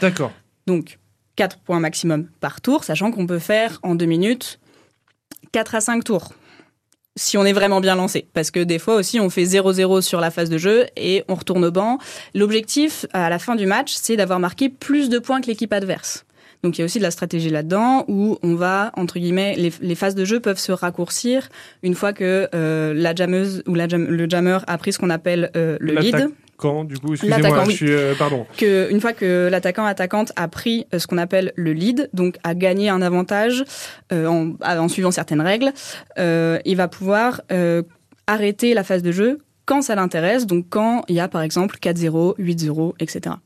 D'accord. 0.01 0.33
Donc 0.67 0.99
4 1.37 1.59
points 1.59 1.81
maximum 1.81 2.29
par 2.41 2.63
tour, 2.63 2.83
sachant 2.83 3.11
qu'on 3.11 3.27
peut 3.27 3.39
faire 3.39 3.79
en 3.83 3.95
2 3.95 4.07
minutes 4.07 4.59
4 5.53 5.75
à 5.75 5.81
5 5.81 6.05
tours. 6.05 6.33
Si 7.19 7.37
on 7.37 7.45
est 7.45 7.53
vraiment 7.53 7.81
bien 7.81 7.95
lancé. 7.97 8.27
Parce 8.33 8.51
que 8.51 8.61
des 8.61 8.79
fois 8.79 8.95
aussi, 8.95 9.19
on 9.21 9.29
fait 9.29 9.43
0-0 9.45 10.01
sur 10.01 10.21
la 10.21 10.31
phase 10.31 10.49
de 10.51 10.57
jeu 10.59 10.87
et 10.97 11.25
on 11.29 11.35
retourne 11.35 11.65
au 11.65 11.71
banc. 11.71 11.99
L'objectif, 12.35 13.07
à 13.13 13.29
la 13.29 13.39
fin 13.39 13.57
du 13.57 13.67
match, 13.67 13.93
c'est 13.95 14.17
d'avoir 14.17 14.39
marqué 14.41 14.69
plus 14.69 15.09
de 15.09 15.19
points 15.19 15.41
que 15.41 15.47
l'équipe 15.49 15.73
adverse. 15.73 16.25
Donc 16.63 16.77
il 16.77 16.81
y 16.81 16.83
a 16.83 16.85
aussi 16.87 16.99
de 16.99 17.05
la 17.05 17.11
stratégie 17.13 17.51
là-dedans 17.51 18.05
où 18.09 18.37
on 18.43 18.55
va, 18.57 18.91
entre 18.97 19.19
guillemets, 19.19 19.55
les, 19.57 19.73
les 19.81 19.95
phases 19.95 20.15
de 20.17 20.25
jeu 20.25 20.41
peuvent 20.41 20.59
se 20.59 20.73
raccourcir 20.73 21.49
une 21.85 21.95
fois 21.95 22.13
que 22.13 22.49
euh, 22.55 22.95
la 22.95 23.15
jammeuse 23.15 23.63
ou 23.69 23.75
la 23.77 23.87
jam- 23.87 24.07
le 24.09 24.29
jammer 24.29 24.59
a 24.67 24.79
pris 24.79 24.93
ce 24.93 24.99
qu'on 24.99 25.11
appelle 25.11 25.51
euh, 25.57 25.77
le 25.81 25.95
lead. 26.01 26.15
Quand, 26.59 26.85
du 26.85 26.99
coup, 26.99 27.13
excusez-moi, 27.15 27.65
je 27.67 27.71
suis. 27.71 27.91
euh, 27.93 28.15
pardon. 28.19 28.45
que 28.57 28.91
une 28.91 29.01
fois 29.01 29.13
que 29.15 29.49
l'attaquant 29.51 29.85
attaquante 29.87 30.33
a 30.37 30.49
pris 30.49 30.87
euh, 30.93 30.99
ce 30.99 31.07
qu'on 31.07 31.17
appelle 31.17 31.53
le 31.57 31.73
lead, 31.73 32.11
donc 32.13 32.37
a 32.45 32.55
gagné 32.55 32.91
un 32.91 33.01
avantage 33.01 33.65
euh, 34.13 34.27
en, 34.27 34.55
en 34.61 34.89
suivant 34.89 35.11
certaines 35.13 35.41
règles, 35.41 35.73
il 36.19 36.77
va 36.77 36.89
pouvoir 36.89 37.41
arrêter 38.27 38.75
la 38.75 38.85
phase 38.85 39.03
de 39.03 39.13
jeu 39.13 39.39
quand 39.65 39.83
ça 39.83 39.95
l'intéresse, 39.95 40.47
donc 40.47 40.67
quand 40.69 41.05
il 41.09 41.15
y 41.15 41.21
a 41.21 41.29
par 41.29 41.43
exemple 41.43 41.77
4-0, 41.81 42.37
8-0, 42.39 42.95
etc. 43.01 43.37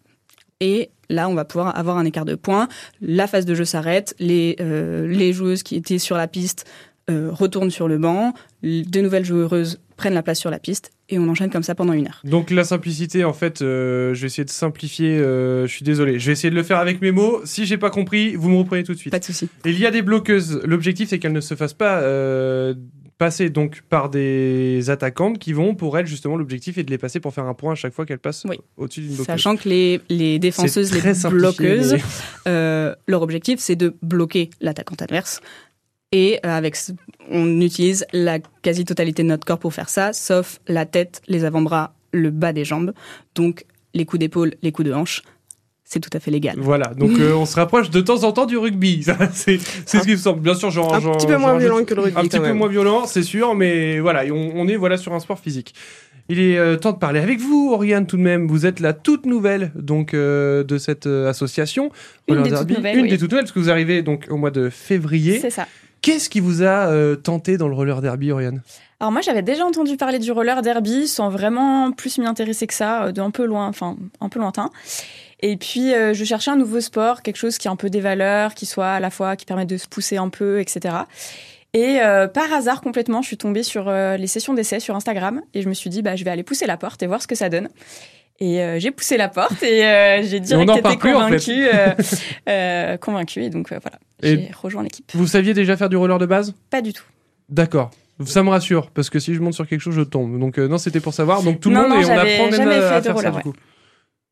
Et 0.60 0.90
là, 1.10 1.28
on 1.28 1.34
va 1.34 1.44
pouvoir 1.44 1.76
avoir 1.76 1.98
un 1.98 2.04
écart 2.04 2.24
de 2.24 2.36
points. 2.36 2.68
La 3.00 3.26
phase 3.26 3.44
de 3.44 3.54
jeu 3.54 3.64
s'arrête. 3.64 4.14
Les, 4.20 4.56
euh, 4.60 5.08
les 5.08 5.32
joueuses 5.32 5.64
qui 5.64 5.74
étaient 5.74 5.98
sur 5.98 6.16
la 6.16 6.28
piste 6.28 6.64
euh, 7.10 7.30
retournent 7.32 7.72
sur 7.72 7.88
le 7.88 7.98
banc. 7.98 8.32
De 8.62 9.00
nouvelles 9.00 9.24
joueuses 9.24 9.80
prennent 9.96 10.14
la 10.14 10.22
place 10.22 10.38
sur 10.38 10.50
la 10.50 10.60
piste. 10.60 10.92
Et 11.12 11.18
on 11.18 11.28
enchaîne 11.28 11.50
comme 11.50 11.62
ça 11.62 11.74
pendant 11.74 11.92
une 11.92 12.06
heure. 12.06 12.20
Donc 12.24 12.50
la 12.50 12.64
simplicité, 12.64 13.22
en 13.22 13.34
fait, 13.34 13.60
euh, 13.60 14.14
je 14.14 14.20
vais 14.22 14.26
essayer 14.28 14.44
de 14.46 14.50
simplifier. 14.50 15.18
euh, 15.18 15.66
je 15.66 15.72
suis 15.72 15.84
désolé. 15.84 16.18
Je 16.18 16.26
vais 16.26 16.32
essayer 16.32 16.48
de 16.50 16.54
le 16.54 16.62
faire 16.62 16.78
avec 16.78 17.02
mes 17.02 17.12
mots. 17.12 17.42
Si 17.44 17.66
j'ai 17.66 17.76
pas 17.76 17.90
compris, 17.90 18.34
vous 18.34 18.48
me 18.48 18.56
reprenez 18.56 18.82
tout 18.82 18.94
de 18.94 18.98
suite. 18.98 19.10
Pas 19.12 19.18
de 19.18 19.24
souci. 19.24 19.48
Il 19.66 19.78
y 19.78 19.84
a 19.84 19.90
des 19.90 20.00
bloqueuses. 20.02 20.62
L'objectif, 20.64 21.10
c'est 21.10 21.18
qu'elles 21.18 21.32
ne 21.34 21.42
se 21.42 21.54
fassent 21.54 21.74
pas 21.74 22.00
euh, 22.00 22.74
passer 23.18 23.50
donc 23.50 23.82
par 23.90 24.08
des 24.08 24.88
attaquantes 24.88 25.38
qui 25.38 25.52
vont, 25.52 25.74
pour 25.74 25.98
elles, 25.98 26.06
justement, 26.06 26.36
l'objectif 26.38 26.78
est 26.78 26.82
de 26.82 26.90
les 26.90 26.96
passer 26.98 27.20
pour 27.20 27.34
faire 27.34 27.44
un 27.44 27.54
point 27.54 27.72
à 27.72 27.76
chaque 27.76 27.92
fois 27.92 28.06
qu'elles 28.06 28.18
passent 28.18 28.44
Oui. 28.48 28.56
au-dessus 28.78 29.00
d'une 29.02 29.10
bloqueuse. 29.10 29.26
Sachant 29.26 29.56
que 29.56 29.68
les, 29.68 30.00
les 30.08 30.38
défenseuses, 30.38 30.92
les 30.94 31.28
bloqueuses, 31.30 31.92
mais- 31.92 32.00
euh, 32.48 32.94
leur 33.06 33.20
objectif, 33.20 33.60
c'est 33.60 33.76
de 33.76 33.94
bloquer 34.02 34.48
l'attaquante 34.62 35.02
adverse. 35.02 35.40
Et 36.12 36.38
euh, 36.44 36.48
avec, 36.50 36.76
on 37.30 37.60
utilise 37.60 38.06
la 38.12 38.38
quasi-totalité 38.62 39.22
de 39.22 39.28
notre 39.28 39.46
corps 39.46 39.58
pour 39.58 39.72
faire 39.72 39.88
ça, 39.88 40.12
sauf 40.12 40.60
la 40.68 40.84
tête, 40.84 41.22
les 41.26 41.44
avant-bras, 41.44 41.94
le 42.12 42.30
bas 42.30 42.52
des 42.52 42.64
jambes. 42.64 42.92
Donc, 43.34 43.64
les 43.94 44.04
coups 44.04 44.20
d'épaule, 44.20 44.52
les 44.62 44.72
coups 44.72 44.88
de 44.88 44.92
hanche, 44.94 45.22
c'est 45.84 46.00
tout 46.00 46.10
à 46.12 46.20
fait 46.20 46.30
légal. 46.30 46.56
Voilà, 46.58 46.92
donc 46.94 47.18
euh, 47.18 47.34
on 47.34 47.44
se 47.46 47.56
rapproche 47.56 47.90
de 47.90 48.00
temps 48.00 48.24
en 48.24 48.32
temps 48.32 48.46
du 48.46 48.56
rugby. 48.56 49.04
C'est 49.32 49.58
ce 49.58 49.98
qui 50.02 50.10
me 50.12 50.16
semble. 50.16 50.40
Bien 50.40 50.54
sûr, 50.54 50.70
genre, 50.70 50.94
Un 50.94 51.00
genre- 51.00 51.16
petit 51.16 51.26
peu 51.26 51.36
moins 51.36 51.50
genre- 51.50 51.58
violent 51.60 51.84
que 51.84 51.94
le 51.94 52.00
rugby, 52.02 52.18
Un 52.18 52.22
petit 52.22 52.30
quand 52.30 52.38
peu 52.38 52.48
même. 52.48 52.56
moins 52.58 52.68
violent, 52.68 53.06
c'est 53.06 53.22
sûr, 53.22 53.54
mais 53.54 53.98
voilà, 54.00 54.24
on, 54.32 54.52
on 54.54 54.68
est 54.68 54.76
voilà 54.76 54.96
sur 54.96 55.12
un 55.12 55.20
sport 55.20 55.38
physique. 55.38 55.74
Il 56.30 56.38
est 56.40 56.56
euh, 56.56 56.76
temps 56.76 56.92
de 56.92 56.98
parler 56.98 57.20
avec 57.20 57.40
vous, 57.40 57.70
Oriane, 57.74 58.06
tout 58.06 58.16
de 58.16 58.22
même. 58.22 58.46
Vous 58.46 58.64
êtes 58.64 58.80
la 58.80 58.92
toute 58.94 59.26
nouvelle 59.26 59.70
donc 59.74 60.14
euh, 60.14 60.62
de 60.64 60.78
cette 60.78 61.06
euh, 61.06 61.28
association. 61.28 61.90
Une 62.28 62.42
des 62.42 62.50
toutes 62.50 62.70
nouvelles, 62.70 62.96
Une 62.96 63.02
oui. 63.04 63.10
des 63.10 63.18
toutes 63.18 63.30
nouvelles, 63.32 63.44
parce 63.44 63.52
que 63.52 63.58
vous 63.58 63.70
arrivez 63.70 64.02
donc 64.02 64.26
au 64.30 64.36
mois 64.38 64.50
de 64.52 64.70
février. 64.70 65.40
C'est 65.40 65.50
ça. 65.50 65.66
Qu'est-ce 66.02 66.28
qui 66.28 66.40
vous 66.40 66.64
a 66.64 66.88
euh, 66.88 67.14
tenté 67.14 67.56
dans 67.56 67.68
le 67.68 67.74
roller 67.74 68.00
derby, 68.00 68.32
Oriane? 68.32 68.60
Alors 68.98 69.12
moi 69.12 69.20
j'avais 69.20 69.42
déjà 69.42 69.64
entendu 69.64 69.96
parler 69.96 70.18
du 70.18 70.32
roller 70.32 70.60
derby 70.60 71.06
sans 71.06 71.28
vraiment 71.28 71.92
plus 71.92 72.18
m'y 72.18 72.26
intéresser 72.26 72.66
que 72.66 72.74
ça, 72.74 73.04
euh, 73.04 73.12
d'un 73.12 73.30
peu 73.30 73.46
loin, 73.46 73.68
enfin 73.68 73.96
un 74.20 74.28
peu 74.28 74.40
lointain. 74.40 74.70
Et 75.38 75.56
puis 75.56 75.94
euh, 75.94 76.12
je 76.12 76.24
cherchais 76.24 76.50
un 76.50 76.56
nouveau 76.56 76.80
sport, 76.80 77.22
quelque 77.22 77.36
chose 77.36 77.56
qui 77.56 77.68
a 77.68 77.70
un 77.70 77.76
peu 77.76 77.88
des 77.88 78.00
valeurs, 78.00 78.54
qui 78.54 78.66
soit 78.66 78.90
à 78.90 79.00
la 79.00 79.10
fois 79.10 79.36
qui 79.36 79.46
permet 79.46 79.64
de 79.64 79.76
se 79.76 79.86
pousser 79.86 80.16
un 80.16 80.28
peu, 80.28 80.60
etc. 80.60 80.96
Et 81.72 82.00
par 82.34 82.52
hasard 82.52 82.82
complètement, 82.82 83.22
je 83.22 83.28
suis 83.28 83.38
tombée 83.38 83.62
sur 83.62 83.90
les 83.90 84.26
sessions 84.26 84.52
d'essai 84.52 84.78
sur 84.78 84.94
Instagram 84.94 85.40
et 85.54 85.62
je 85.62 85.70
me 85.70 85.74
suis 85.74 85.88
dit 85.88 86.02
bah 86.02 86.16
je 86.16 86.24
vais 86.24 86.30
aller 86.30 86.42
pousser 86.42 86.66
la 86.66 86.76
porte 86.76 87.02
et 87.02 87.06
voir 87.06 87.22
ce 87.22 87.26
que 87.26 87.34
ça 87.34 87.48
donne. 87.48 87.70
Et 88.44 88.60
euh, 88.60 88.80
j'ai 88.80 88.90
poussé 88.90 89.16
la 89.16 89.28
porte 89.28 89.62
et 89.62 89.86
euh, 89.86 90.22
j'ai 90.24 90.40
direct 90.40 90.68
été 90.68 90.96
plus, 90.96 91.14
en 91.14 91.28
fait. 91.28 91.36
convaincue, 91.36 91.68
euh, 91.72 91.94
euh, 92.48 92.96
convaincue 92.96 93.44
et 93.44 93.50
donc 93.50 93.68
voilà, 93.68 93.98
j'ai 94.20 94.50
rejoint 94.60 94.82
l'équipe. 94.82 95.08
Vous 95.14 95.28
saviez 95.28 95.54
déjà 95.54 95.76
faire 95.76 95.88
du 95.88 95.96
roller 95.96 96.18
de 96.18 96.26
base? 96.26 96.52
Pas 96.68 96.82
du 96.82 96.92
tout. 96.92 97.04
D'accord. 97.48 97.92
Ça 98.24 98.42
me 98.42 98.50
rassure, 98.50 98.90
parce 98.90 99.10
que 99.10 99.20
si 99.20 99.34
je 99.34 99.40
monte 99.40 99.54
sur 99.54 99.68
quelque 99.68 99.80
chose, 99.80 99.94
je 99.94 100.02
tombe. 100.02 100.40
Donc 100.40 100.58
non, 100.58 100.78
c'était 100.78 100.98
pour 100.98 101.14
savoir. 101.14 101.44
Donc 101.44 101.60
tout 101.60 101.68
le 101.68 101.76
Non, 101.76 101.82
monde, 101.82 101.90
non, 101.90 102.00
et 102.00 102.04
on 102.04 102.18
apprend 102.18 102.50
même 102.50 102.54
jamais 102.54 102.74
à, 102.74 102.80
fait 102.80 102.94
à 102.94 103.00
de 103.00 103.04
faire 103.04 103.18
ça, 103.18 103.30
roller, 103.30 103.36
du 103.36 103.42
coup. 103.42 103.54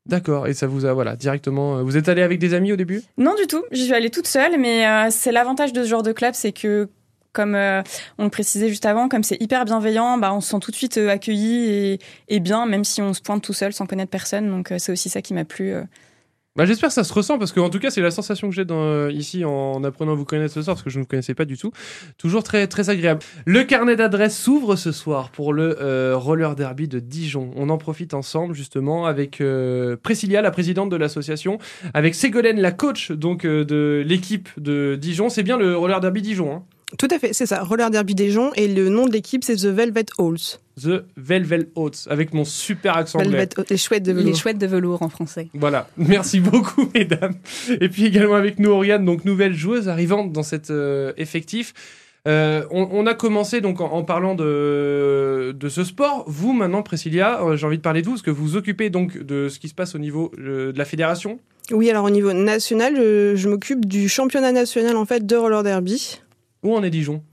D'accord, 0.05 0.47
et 0.47 0.53
ça 0.53 0.67
vous 0.67 0.85
a, 0.85 0.93
voilà, 0.93 1.15
directement... 1.15 1.83
Vous 1.83 1.95
êtes 1.95 2.09
allé 2.09 2.21
avec 2.21 2.37
des 2.37 2.53
amis 2.53 2.73
au 2.73 2.75
début? 2.75 3.03
Non 3.17 3.35
du 3.39 3.47
tout, 3.47 3.63
j'y 3.71 3.85
suis 3.85 3.93
allée 3.93 4.09
toute 4.09 4.27
seule, 4.27 4.59
mais 4.59 4.85
euh, 4.85 5.07
c'est 5.09 5.31
l'avantage 5.31 5.71
de 5.71 5.83
ce 5.83 5.87
genre 5.89 6.03
de 6.03 6.11
club, 6.11 6.33
c'est 6.33 6.51
que 6.51 6.89
comme 7.33 7.55
euh, 7.55 7.81
on 8.17 8.25
le 8.25 8.29
précisait 8.29 8.69
juste 8.69 8.85
avant, 8.85 9.09
comme 9.09 9.23
c'est 9.23 9.41
hyper 9.41 9.65
bienveillant, 9.65 10.17
bah, 10.17 10.33
on 10.33 10.41
se 10.41 10.49
sent 10.49 10.59
tout 10.61 10.71
de 10.71 10.75
suite 10.75 10.97
euh, 10.97 11.09
accueilli 11.09 11.99
et, 12.27 12.39
bien, 12.39 12.65
même 12.65 12.83
si 12.83 13.01
on 13.01 13.13
se 13.13 13.21
pointe 13.21 13.43
tout 13.43 13.53
seul 13.53 13.73
sans 13.73 13.85
connaître 13.85 14.11
personne. 14.11 14.49
Donc 14.49 14.73
c'est 14.77 14.91
aussi 14.91 15.09
ça 15.09 15.21
qui 15.21 15.33
m'a 15.33 15.45
plu. 15.45 15.75
Bah, 16.57 16.65
J'espère 16.65 16.89
que 16.89 16.93
ça 16.93 17.05
se 17.05 17.13
ressent 17.13 17.39
parce 17.39 17.53
que 17.53 17.61
en 17.61 17.69
tout 17.69 17.79
cas 17.79 17.91
c'est 17.91 18.01
la 18.01 18.11
sensation 18.11 18.49
que 18.49 18.55
j'ai 18.55 18.65
euh, 18.69 19.09
ici 19.13 19.45
en 19.45 19.81
apprenant 19.85 20.11
à 20.11 20.15
vous 20.15 20.25
connaître 20.25 20.53
ce 20.53 20.61
soir 20.61 20.75
parce 20.75 20.83
que 20.83 20.89
je 20.89 20.97
ne 20.97 21.03
vous 21.03 21.07
connaissais 21.07 21.33
pas 21.33 21.45
du 21.45 21.57
tout. 21.57 21.71
Toujours 22.17 22.43
très 22.43 22.67
très 22.67 22.89
agréable. 22.89 23.21
Le 23.45 23.63
carnet 23.63 23.95
d'adresses 23.95 24.37
s'ouvre 24.37 24.75
ce 24.75 24.91
soir 24.91 25.29
pour 25.29 25.53
le 25.53 25.81
euh, 25.81 26.17
roller 26.17 26.57
derby 26.57 26.89
de 26.89 26.99
Dijon. 26.99 27.51
On 27.55 27.69
en 27.69 27.77
profite 27.77 28.13
ensemble 28.13 28.53
justement 28.53 29.05
avec 29.05 29.39
euh, 29.39 29.95
Priscilla, 29.95 30.41
la 30.41 30.51
présidente 30.51 30.89
de 30.89 30.97
l'association, 30.97 31.57
avec 31.93 32.15
Ségolène, 32.15 32.59
la 32.59 32.73
coach 32.73 33.11
donc 33.13 33.45
de 33.45 34.03
l'équipe 34.05 34.49
de 34.57 34.97
Dijon. 34.99 35.29
C'est 35.29 35.43
bien 35.43 35.57
le 35.57 35.77
roller 35.77 36.01
derby 36.01 36.21
Dijon. 36.21 36.53
Hein 36.53 36.63
tout 36.97 37.07
à 37.09 37.19
fait, 37.19 37.33
c'est 37.33 37.45
ça. 37.45 37.63
Roller 37.63 37.89
Derby 37.89 38.15
Dijon 38.15 38.51
et 38.55 38.67
le 38.67 38.89
nom 38.89 39.05
de 39.05 39.13
l'équipe 39.13 39.43
c'est 39.43 39.55
The 39.55 39.67
Velvet 39.67 40.05
Halls. 40.17 40.59
The 40.81 41.03
Velvet 41.15 41.69
Halls 41.75 42.07
avec 42.09 42.33
mon 42.33 42.43
super 42.43 42.97
accent 42.97 43.19
anglais. 43.19 43.47
Les 43.69 43.77
chouettes 43.77 44.03
de 44.03 44.11
velours. 44.11 44.27
Les 44.27 44.35
chouettes 44.35 44.57
de 44.57 44.67
velours 44.67 45.01
en 45.01 45.09
français. 45.09 45.49
Voilà. 45.53 45.87
Merci 45.97 46.39
beaucoup 46.39 46.89
mesdames. 46.95 47.35
Et 47.69 47.89
puis 47.89 48.05
également 48.05 48.35
avec 48.35 48.59
nous 48.59 48.71
Oriane, 48.71 49.05
donc 49.05 49.25
nouvelle 49.25 49.53
joueuse 49.53 49.89
arrivante 49.89 50.31
dans 50.31 50.43
cet 50.43 50.69
euh, 50.69 51.13
effectif. 51.17 51.73
Euh, 52.27 52.65
on, 52.69 53.07
a 53.07 53.15
commencé 53.15 53.61
donc 53.61 53.81
en, 53.81 54.03
parlant 54.03 54.35
de, 54.35 55.55
de, 55.59 55.69
ce 55.69 55.83
sport. 55.83 56.23
Vous 56.27 56.53
maintenant, 56.53 56.83
Priscilla, 56.83 57.41
euh, 57.41 57.55
j'ai 57.55 57.65
envie 57.65 57.77
de 57.77 57.81
parler 57.81 58.01
de 58.01 58.05
vous, 58.05 58.11
parce 58.11 58.21
que 58.21 58.29
vous 58.29 58.43
vous 58.43 58.55
occupez 58.57 58.91
donc 58.91 59.17
de 59.17 59.49
ce 59.49 59.57
qui 59.57 59.69
se 59.69 59.73
passe 59.73 59.95
au 59.95 59.97
niveau 59.97 60.31
de 60.37 60.71
la 60.75 60.85
fédération. 60.85 61.39
Oui, 61.71 61.89
alors 61.89 62.03
au 62.03 62.11
niveau 62.11 62.31
national, 62.31 62.95
je, 62.95 63.35
je 63.35 63.49
m'occupe 63.49 63.87
du 63.87 64.07
championnat 64.07 64.51
national 64.51 64.97
en 64.97 65.05
fait 65.05 65.25
de 65.25 65.35
roller 65.35 65.63
derby. 65.63 66.21
Où 66.63 66.75
en 66.75 66.83
est 66.83 66.89
Dijon? 66.89 67.23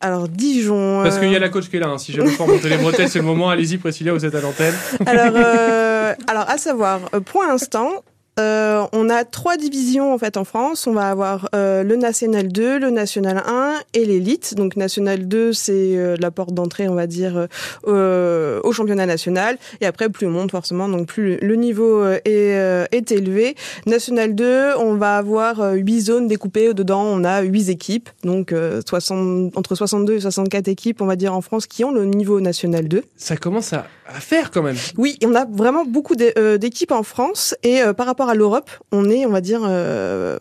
Alors 0.00 0.28
Dijon. 0.28 1.02
Parce 1.02 1.18
qu'il 1.18 1.30
y 1.30 1.34
a 1.34 1.38
euh, 1.38 1.40
la 1.40 1.48
coach 1.48 1.68
qui 1.68 1.76
est 1.76 1.80
là. 1.80 1.88
Hein. 1.88 1.98
Si 1.98 2.12
jamais 2.12 2.30
faut 2.30 2.44
remonter 2.44 2.68
les 2.68 2.76
bretelles, 2.76 3.08
c'est 3.08 3.20
le 3.20 3.24
moment. 3.24 3.48
Allez-y, 3.48 3.78
Priscilla, 3.78 4.12
vous 4.12 4.24
êtes 4.24 4.34
à 4.34 4.40
l'antenne. 4.40 4.74
Alors, 5.06 5.32
euh, 5.34 6.14
alors 6.26 6.48
à 6.48 6.58
savoir, 6.58 7.00
euh, 7.14 7.20
pour 7.20 7.42
l'instant, 7.42 8.04
euh, 8.40 8.84
on 8.92 9.08
a 9.10 9.24
trois 9.24 9.56
divisions 9.56 10.12
en 10.12 10.18
fait 10.18 10.36
en 10.36 10.44
France. 10.44 10.86
On 10.86 10.92
va 10.92 11.08
avoir 11.08 11.48
euh, 11.54 11.82
le 11.82 11.96
National 11.96 12.48
2, 12.48 12.78
le 12.78 12.90
National 12.90 13.42
1 13.46 13.74
et 13.94 14.04
l'élite. 14.04 14.54
Donc 14.54 14.76
National 14.76 15.28
2, 15.28 15.52
c'est 15.52 15.96
euh, 15.96 16.16
la 16.18 16.30
porte 16.30 16.52
d'entrée, 16.52 16.88
on 16.88 16.94
va 16.94 17.06
dire, 17.06 17.48
au 17.84 18.72
championnat 18.72 19.06
national. 19.06 19.58
Et 19.80 19.86
après, 19.86 20.08
plus 20.08 20.26
on 20.26 20.30
monte 20.30 20.50
forcément, 20.50 20.88
donc 20.88 21.06
plus 21.06 21.38
le 21.40 21.54
niveau 21.56 22.04
est, 22.06 22.86
est 22.92 23.12
élevé. 23.12 23.54
National 23.86 24.34
2, 24.34 24.76
on 24.78 24.94
va 24.94 25.16
avoir 25.16 25.74
huit 25.74 26.00
zones 26.00 26.26
découpées. 26.26 26.74
Dedans, 26.74 27.02
on 27.04 27.24
a 27.24 27.42
huit 27.42 27.68
équipes, 27.68 28.08
donc 28.22 28.54
60, 28.86 29.56
entre 29.56 29.74
62 29.74 30.14
et 30.14 30.20
64 30.20 30.68
équipes, 30.68 31.00
on 31.00 31.06
va 31.06 31.16
dire 31.16 31.34
en 31.34 31.40
France, 31.40 31.66
qui 31.66 31.84
ont 31.84 31.92
le 31.92 32.04
niveau 32.04 32.40
National 32.40 32.88
2. 32.88 33.04
Ça 33.16 33.36
commence 33.36 33.72
à, 33.72 33.86
à 34.06 34.20
faire 34.20 34.50
quand 34.50 34.62
même. 34.62 34.76
Oui, 34.96 35.18
on 35.24 35.34
a 35.34 35.44
vraiment 35.44 35.84
beaucoup 35.84 36.14
d'équipes 36.16 36.92
en 36.92 37.02
France 37.02 37.54
et 37.62 37.80
par 37.96 38.06
rapport 38.06 38.28
à 38.28 38.34
l'Europe, 38.34 38.70
on 38.92 39.08
est, 39.10 39.26
on 39.26 39.30
va 39.30 39.40
dire, 39.40 39.62
euh, 39.64 40.36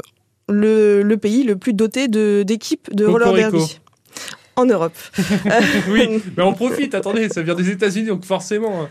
le, 0.49 1.15
pays 1.15 1.43
le 1.43 1.55
plus 1.55 1.73
doté 1.73 2.07
d'équipes 2.07 2.93
de, 2.93 3.05
roller 3.05 3.33
derby 3.33 3.79
en 4.55 4.65
Europe. 4.65 4.93
oui, 5.89 6.21
mais 6.37 6.43
on 6.43 6.53
profite, 6.53 6.93
attendez, 6.95 7.29
ça 7.29 7.41
vient 7.41 7.55
des 7.55 7.69
États-Unis, 7.69 8.07
donc 8.07 8.25
forcément. 8.25 8.87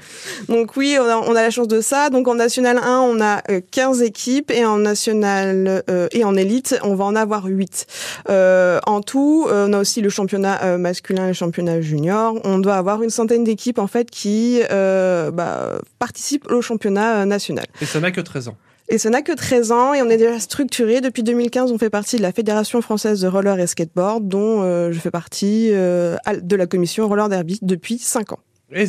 Donc 0.49 0.76
oui, 0.76 0.97
on 1.00 1.35
a, 1.37 1.42
la 1.42 1.50
chance 1.50 1.69
de 1.69 1.81
ça. 1.81 2.11
Donc 2.11 2.28
en 2.28 2.35
National 2.35 2.78
1, 2.78 3.00
on 3.00 3.21
a 3.21 3.42
15 3.71 4.00
euh, 4.00 4.04
équipes 4.04 4.50
et 4.50 4.64
en 4.64 4.78
National 4.78 5.85
euh, 5.88 6.09
et 6.12 6.25
en 6.25 6.37
Élite, 6.37 6.78
on 6.83 6.95
va 6.95 7.04
en 7.04 7.16
avoir 7.16 7.45
8. 7.45 7.87
en 8.28 9.00
tout, 9.02 9.47
on 9.50 9.73
a 9.73 9.78
aussi 9.78 10.00
le 10.00 10.09
championnat 10.09 10.78
masculin 10.78 11.25
et 11.25 11.28
le 11.28 11.35
championnat 11.35 11.81
junior. 11.81 12.40
On 12.45 12.59
doit 12.59 12.76
avoir 12.76 13.02
une 13.02 13.11
centaine 13.11 13.45
d'équipes 13.45 13.78
en 13.78 13.87
fait 13.87 14.11
qui 14.11 14.61
bah, 14.71 15.78
participent 15.99 16.50
au 16.50 16.62
championnat 16.62 17.25
national. 17.26 17.66
Et 17.81 17.87
ça 17.87 18.00
n'a 18.00 18.11
que 18.11 18.21
13 18.21 18.49
ans. 18.49 18.57
Et 18.93 18.99
ça 18.99 19.09
n'a 19.09 19.23
que 19.23 19.33
13 19.33 19.73
ans 19.73 19.95
et 19.95 20.03
on 20.03 20.11
est 20.11 20.19
déjà 20.19 20.39
structuré. 20.39 21.01
Depuis 21.01 21.23
2015, 21.23 21.73
on 21.73 21.79
fait 21.79 21.89
partie 21.89 22.19
de 22.19 22.23
la 22.23 22.31
Fédération 22.31 22.83
française 22.83 23.23
de 23.23 23.27
roller 23.27 23.59
et 23.59 23.67
skateboard, 23.67 24.29
dont 24.29 24.61
euh, 24.61 24.93
je 24.93 25.01
fais 25.01 25.11
partie 25.11 25.71
euh, 25.73 26.19
de 26.43 26.57
la 26.57 26.67
commission 26.67 27.09
roller 27.09 27.31
derby 27.31 27.59
depuis 27.63 27.97
5 27.97 28.33
ans. 28.33 28.41
Et 28.71 28.85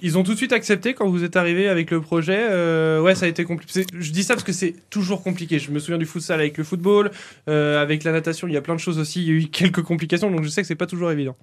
ils 0.00 0.16
ont 0.16 0.22
tout 0.22 0.32
de 0.32 0.36
suite 0.36 0.52
accepté 0.52 0.94
quand 0.94 1.08
vous 1.08 1.24
êtes 1.24 1.36
arrivé 1.36 1.68
avec 1.68 1.90
le 1.90 2.00
projet. 2.00 2.38
Euh, 2.38 3.00
ouais, 3.00 3.14
ça 3.14 3.26
a 3.26 3.28
été 3.28 3.44
compliqué. 3.44 3.84
Je 3.98 4.12
dis 4.12 4.22
ça 4.22 4.34
parce 4.34 4.44
que 4.44 4.52
c'est 4.52 4.74
toujours 4.90 5.22
compliqué. 5.22 5.58
Je 5.58 5.70
me 5.70 5.78
souviens 5.78 5.98
du 5.98 6.06
futsal 6.06 6.40
avec 6.40 6.56
le 6.56 6.64
football, 6.64 7.10
euh, 7.48 7.82
avec 7.82 8.04
la 8.04 8.12
natation. 8.12 8.46
Il 8.46 8.54
y 8.54 8.56
a 8.56 8.60
plein 8.60 8.74
de 8.74 8.80
choses 8.80 8.98
aussi. 8.98 9.22
Il 9.22 9.28
y 9.28 9.30
a 9.30 9.34
eu 9.34 9.46
quelques 9.52 9.82
complications, 9.82 10.30
donc 10.30 10.44
je 10.44 10.48
sais 10.48 10.62
que 10.62 10.68
c'est 10.68 10.74
pas 10.74 10.86
toujours 10.86 11.10
évident. 11.10 11.36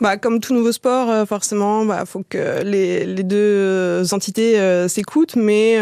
Bah, 0.00 0.16
comme 0.16 0.40
tout 0.40 0.54
nouveau 0.54 0.72
sport, 0.72 1.10
euh, 1.10 1.24
forcément, 1.24 1.84
bah, 1.84 2.04
faut 2.04 2.24
que 2.28 2.62
les, 2.64 3.06
deux 3.22 4.12
entités 4.12 4.58
s'écoutent. 4.88 5.36
Mais 5.36 5.76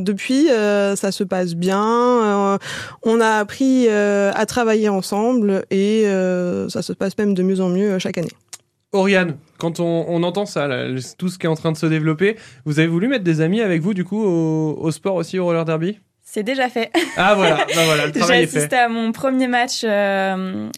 depuis, 0.00 0.46
ça 0.46 1.10
se 1.10 1.24
passe 1.24 1.54
bien. 1.54 2.58
on 3.02 3.20
a 3.20 3.28
appris 3.38 3.88
à 3.88 4.46
travailler 4.46 4.88
ensemble 4.88 5.64
et 5.70 6.04
ça 6.68 6.82
se 6.82 6.92
passe 6.92 7.16
même 7.18 7.34
de 7.34 7.42
mieux 7.42 7.60
en 7.60 7.68
mieux 7.68 7.98
chaque 7.98 8.18
année. 8.18 8.28
Oriane, 8.92 9.38
quand 9.58 9.80
on, 9.80 10.22
entend 10.22 10.44
ça, 10.44 10.68
tout 11.16 11.28
ce 11.28 11.38
qui 11.38 11.46
est 11.46 11.48
en 11.48 11.54
train 11.54 11.72
de 11.72 11.78
se 11.78 11.86
développer, 11.86 12.36
vous 12.66 12.78
avez 12.78 12.88
voulu 12.88 13.08
mettre 13.08 13.24
des 13.24 13.40
amis 13.40 13.62
avec 13.62 13.80
vous 13.80 13.94
du 13.94 14.04
coup 14.04 14.22
au, 14.22 14.90
sport 14.90 15.14
aussi, 15.14 15.38
au 15.38 15.46
roller 15.46 15.64
derby? 15.64 15.98
C'est 16.20 16.42
déjà 16.42 16.68
fait. 16.68 16.90
Ah 17.16 17.34
voilà, 17.34 17.56
bah 17.56 17.84
voilà 17.84 18.06
le 18.06 18.12
travail 18.12 18.42
est 18.42 18.46
fait. 18.46 18.52
J'ai 18.52 18.58
assisté 18.58 18.76
à 18.76 18.88
mon 18.88 19.12
premier 19.12 19.48
match 19.48 19.80
euh, 19.84 20.68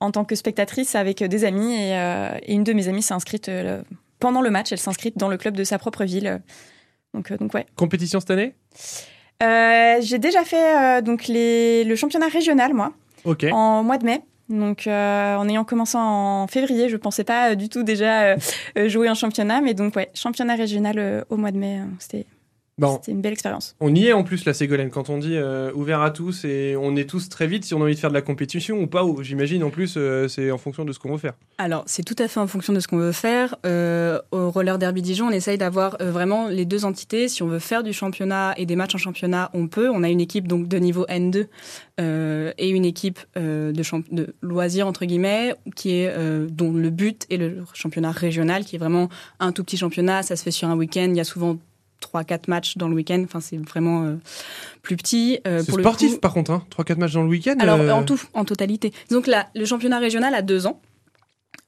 en 0.00 0.10
tant 0.10 0.24
que 0.24 0.34
spectatrice 0.34 0.94
avec 0.96 1.22
des 1.22 1.44
amis 1.44 1.74
et, 1.74 1.96
euh, 1.96 2.36
une 2.48 2.64
de 2.64 2.72
mes 2.72 2.88
amies 2.88 3.02
s'est 3.02 3.14
inscrite 3.14 3.48
euh, 3.48 3.82
pendant 4.18 4.42
le 4.42 4.50
match, 4.50 4.72
elle 4.72 4.78
s'est 4.78 4.90
inscrite 4.90 5.16
dans 5.16 5.28
le 5.28 5.36
club 5.36 5.56
de 5.56 5.64
sa 5.64 5.78
propre 5.78 6.04
ville. 6.04 6.42
Donc, 7.12 7.32
donc 7.32 7.54
ouais. 7.54 7.66
Compétition 7.76 8.18
cette 8.18 8.32
année? 8.32 8.54
J'ai 9.40 10.18
déjà 10.18 10.44
fait 10.44 11.02
donc 11.02 11.28
les, 11.28 11.84
le 11.84 11.94
championnat 11.94 12.28
régional 12.28 12.74
moi. 12.74 12.92
En 13.52 13.84
mois 13.84 13.98
de 13.98 14.06
mai. 14.06 14.22
Donc, 14.48 14.86
euh, 14.86 15.36
en 15.36 15.48
ayant 15.48 15.64
commencé 15.64 15.96
en 15.98 16.46
février, 16.46 16.88
je 16.88 16.96
pensais 16.96 17.24
pas 17.24 17.50
euh, 17.50 17.54
du 17.54 17.68
tout 17.68 17.82
déjà 17.82 18.36
euh, 18.76 18.88
jouer 18.88 19.08
un 19.08 19.14
championnat, 19.14 19.60
mais 19.60 19.72
donc 19.72 19.96
ouais, 19.96 20.10
championnat 20.14 20.54
régional 20.54 21.24
au 21.30 21.36
mois 21.36 21.50
de 21.50 21.58
mai, 21.58 21.80
c'était 21.98 22.26
Bon. 22.76 22.96
C'était 22.96 23.12
une 23.12 23.20
belle 23.20 23.34
expérience. 23.34 23.76
On 23.78 23.94
y 23.94 24.06
est 24.06 24.12
en 24.12 24.24
plus, 24.24 24.44
la 24.44 24.52
Ségolène, 24.52 24.90
quand 24.90 25.08
on 25.08 25.18
dit 25.18 25.36
euh, 25.36 25.70
ouvert 25.74 26.02
à 26.02 26.10
tous 26.10 26.44
et 26.44 26.74
on 26.76 26.96
est 26.96 27.08
tous 27.08 27.28
très 27.28 27.46
vite 27.46 27.64
si 27.64 27.72
on 27.72 27.80
a 27.80 27.84
envie 27.84 27.94
de 27.94 28.00
faire 28.00 28.10
de 28.10 28.14
la 28.14 28.22
compétition 28.22 28.80
ou 28.80 28.88
pas. 28.88 29.04
J'imagine 29.20 29.62
en 29.62 29.70
plus, 29.70 29.94
euh, 29.96 30.26
c'est 30.26 30.50
en 30.50 30.58
fonction 30.58 30.84
de 30.84 30.92
ce 30.92 30.98
qu'on 30.98 31.12
veut 31.12 31.18
faire. 31.18 31.34
Alors, 31.58 31.84
c'est 31.86 32.02
tout 32.02 32.16
à 32.18 32.26
fait 32.26 32.40
en 32.40 32.48
fonction 32.48 32.72
de 32.72 32.80
ce 32.80 32.88
qu'on 32.88 32.96
veut 32.96 33.12
faire. 33.12 33.54
Euh, 33.64 34.20
au 34.32 34.50
Roller 34.50 34.76
Derby 34.78 35.02
Dijon, 35.02 35.28
on 35.28 35.30
essaye 35.30 35.56
d'avoir 35.56 35.96
vraiment 36.00 36.48
les 36.48 36.64
deux 36.64 36.84
entités. 36.84 37.28
Si 37.28 37.44
on 37.44 37.46
veut 37.46 37.60
faire 37.60 37.84
du 37.84 37.92
championnat 37.92 38.54
et 38.56 38.66
des 38.66 38.74
matchs 38.74 38.96
en 38.96 38.98
championnat, 38.98 39.50
on 39.54 39.68
peut. 39.68 39.88
On 39.88 40.02
a 40.02 40.08
une 40.08 40.20
équipe 40.20 40.48
donc 40.48 40.66
de 40.66 40.78
niveau 40.78 41.06
N2 41.06 41.46
et 42.58 42.68
une 42.70 42.84
équipe 42.84 43.20
de, 43.36 43.72
de, 44.10 44.34
loisirs, 44.42 44.88
entre 44.88 45.04
guillemets, 45.04 45.54
qui 45.76 45.92
est, 45.92 46.12
dont 46.50 46.72
le 46.72 46.90
but 46.90 47.24
est 47.30 47.36
le 47.36 47.62
championnat 47.72 48.10
régional, 48.10 48.64
qui 48.64 48.74
est 48.74 48.80
vraiment 48.80 49.08
un 49.38 49.52
tout 49.52 49.62
petit 49.62 49.76
championnat. 49.76 50.24
Ça 50.24 50.34
se 50.34 50.42
fait 50.42 50.50
sur 50.50 50.68
un 50.68 50.76
week-end. 50.76 51.06
Il 51.08 51.16
y 51.16 51.20
a 51.20 51.24
souvent 51.24 51.56
3-4 52.00 52.42
matchs 52.48 52.76
dans 52.76 52.88
le 52.88 52.94
week-end. 52.94 53.22
Enfin, 53.24 53.40
c'est 53.40 53.56
vraiment 53.56 54.04
euh, 54.04 54.16
plus 54.82 54.96
petit. 54.96 55.40
Euh, 55.46 55.62
c'est 55.64 55.72
sportif, 55.72 56.20
par 56.20 56.32
contre, 56.32 56.50
hein 56.50 56.64
3-4 56.76 56.98
matchs 56.98 57.12
dans 57.12 57.22
le 57.22 57.28
week-end 57.28 57.56
Alors, 57.58 57.80
euh, 57.80 57.90
en 57.90 58.02
tout, 58.02 58.20
en 58.34 58.44
totalité. 58.44 58.92
Donc, 59.10 59.26
là, 59.26 59.48
le 59.54 59.64
championnat 59.64 59.98
régional 59.98 60.34
a 60.34 60.42
deux 60.42 60.66
ans. 60.66 60.80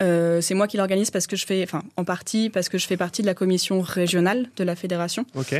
c'est 0.00 0.54
moi 0.54 0.66
qui 0.66 0.76
l'organise 0.76 1.10
parce 1.10 1.26
que 1.26 1.36
je 1.36 1.46
fais, 1.46 1.62
enfin, 1.62 1.82
en 1.96 2.04
partie 2.04 2.50
parce 2.50 2.68
que 2.68 2.78
je 2.78 2.86
fais 2.86 2.96
partie 2.96 3.22
de 3.22 3.26
la 3.26 3.34
commission 3.34 3.80
régionale 3.80 4.48
de 4.56 4.64
la 4.64 4.76
fédération. 4.76 5.24
Ok. 5.34 5.52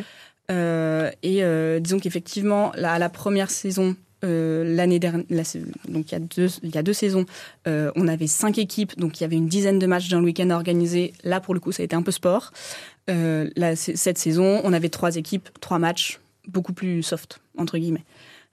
et 0.52 1.80
disons 1.80 1.98
qu'effectivement, 1.98 2.72
à 2.72 2.98
la 2.98 3.08
première 3.08 3.50
saison, 3.50 3.96
l'année 4.22 4.98
dernière, 4.98 5.24
donc 5.88 6.10
il 6.10 6.12
y 6.12 6.14
a 6.14 6.18
deux, 6.18 6.48
il 6.64 6.74
y 6.74 6.78
a 6.78 6.82
deux 6.82 6.92
saisons, 6.92 7.24
on 7.66 8.08
avait 8.08 8.26
cinq 8.26 8.58
équipes, 8.58 8.98
donc 8.98 9.20
il 9.20 9.22
y 9.22 9.24
avait 9.24 9.36
une 9.36 9.48
dizaine 9.48 9.78
de 9.78 9.86
matchs 9.86 10.08
dans 10.08 10.18
le 10.18 10.26
week-end 10.26 10.50
à 10.50 10.56
organiser. 10.56 11.12
Là, 11.24 11.40
pour 11.40 11.54
le 11.54 11.60
coup, 11.60 11.72
ça 11.72 11.82
a 11.82 11.84
été 11.84 11.96
un 11.96 12.02
peu 12.02 12.12
sport. 12.12 12.52
Euh, 13.08 13.48
cette 13.76 14.18
saison, 14.18 14.60
on 14.64 14.72
avait 14.72 14.88
trois 14.88 15.16
équipes, 15.16 15.48
trois 15.60 15.78
matchs, 15.78 16.20
beaucoup 16.48 16.72
plus 16.72 17.02
soft, 17.02 17.40
entre 17.56 17.78
guillemets. 17.78 18.04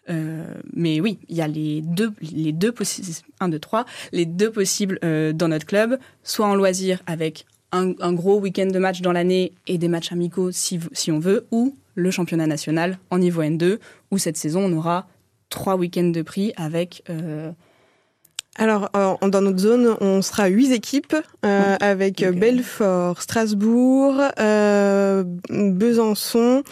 Euh, 0.10 0.53
mais 0.74 1.00
oui, 1.00 1.17
il 1.29 1.38
y 1.38 1.41
a 1.41 1.48
les 1.48 1.81
deux, 1.81 2.12
les 2.22 2.51
deux 2.51 2.72
possibles, 2.72 3.07
un, 3.39 3.50
deux, 3.50 3.60
trois, 3.60 3.86
les 4.12 4.25
deux 4.25 4.51
possibles 4.51 5.00
euh, 5.03 5.31
dans 5.33 5.48
notre 5.48 5.65
club, 5.65 5.98
soit 6.24 6.45
en 6.45 6.55
loisir 6.55 7.01
avec 7.07 7.45
un, 7.72 8.13
gros 8.13 8.39
week-end 8.39 8.67
de 8.67 8.77
match 8.77 9.01
dans 9.01 9.13
l'année 9.13 9.53
et 9.65 9.79
des 9.79 9.88
matchs 9.88 10.12
amicaux 10.12 10.51
si 10.51 10.79
on 11.10 11.19
veut, 11.19 11.48
ou 11.51 11.75
le 11.95 12.12
championnat 12.12 12.45
national 12.45 13.00
en 13.10 13.17
niveau 13.17 13.41
N2, 13.41 13.79
où 14.12 14.17
cette 14.19 14.38
saison 14.38 14.65
on 14.65 14.77
aura 14.77 15.07
trois 15.50 15.75
week-ends 15.75 16.12
de 16.12 16.22
prix 16.22 16.53
avec 16.55 17.03
alors, 18.55 18.89
euh, 18.95 19.15
dans 19.27 19.41
notre 19.41 19.57
zone, 19.57 19.95
on 20.00 20.22
sera 20.22 20.48
huit 20.48 20.72
équipes 20.72 21.15
euh, 21.43 21.75
avec 21.79 22.24
Belfort, 22.24 23.19
Strasbourg, 23.22 24.22
euh, 24.39 25.24
Besançon, 25.50 26.63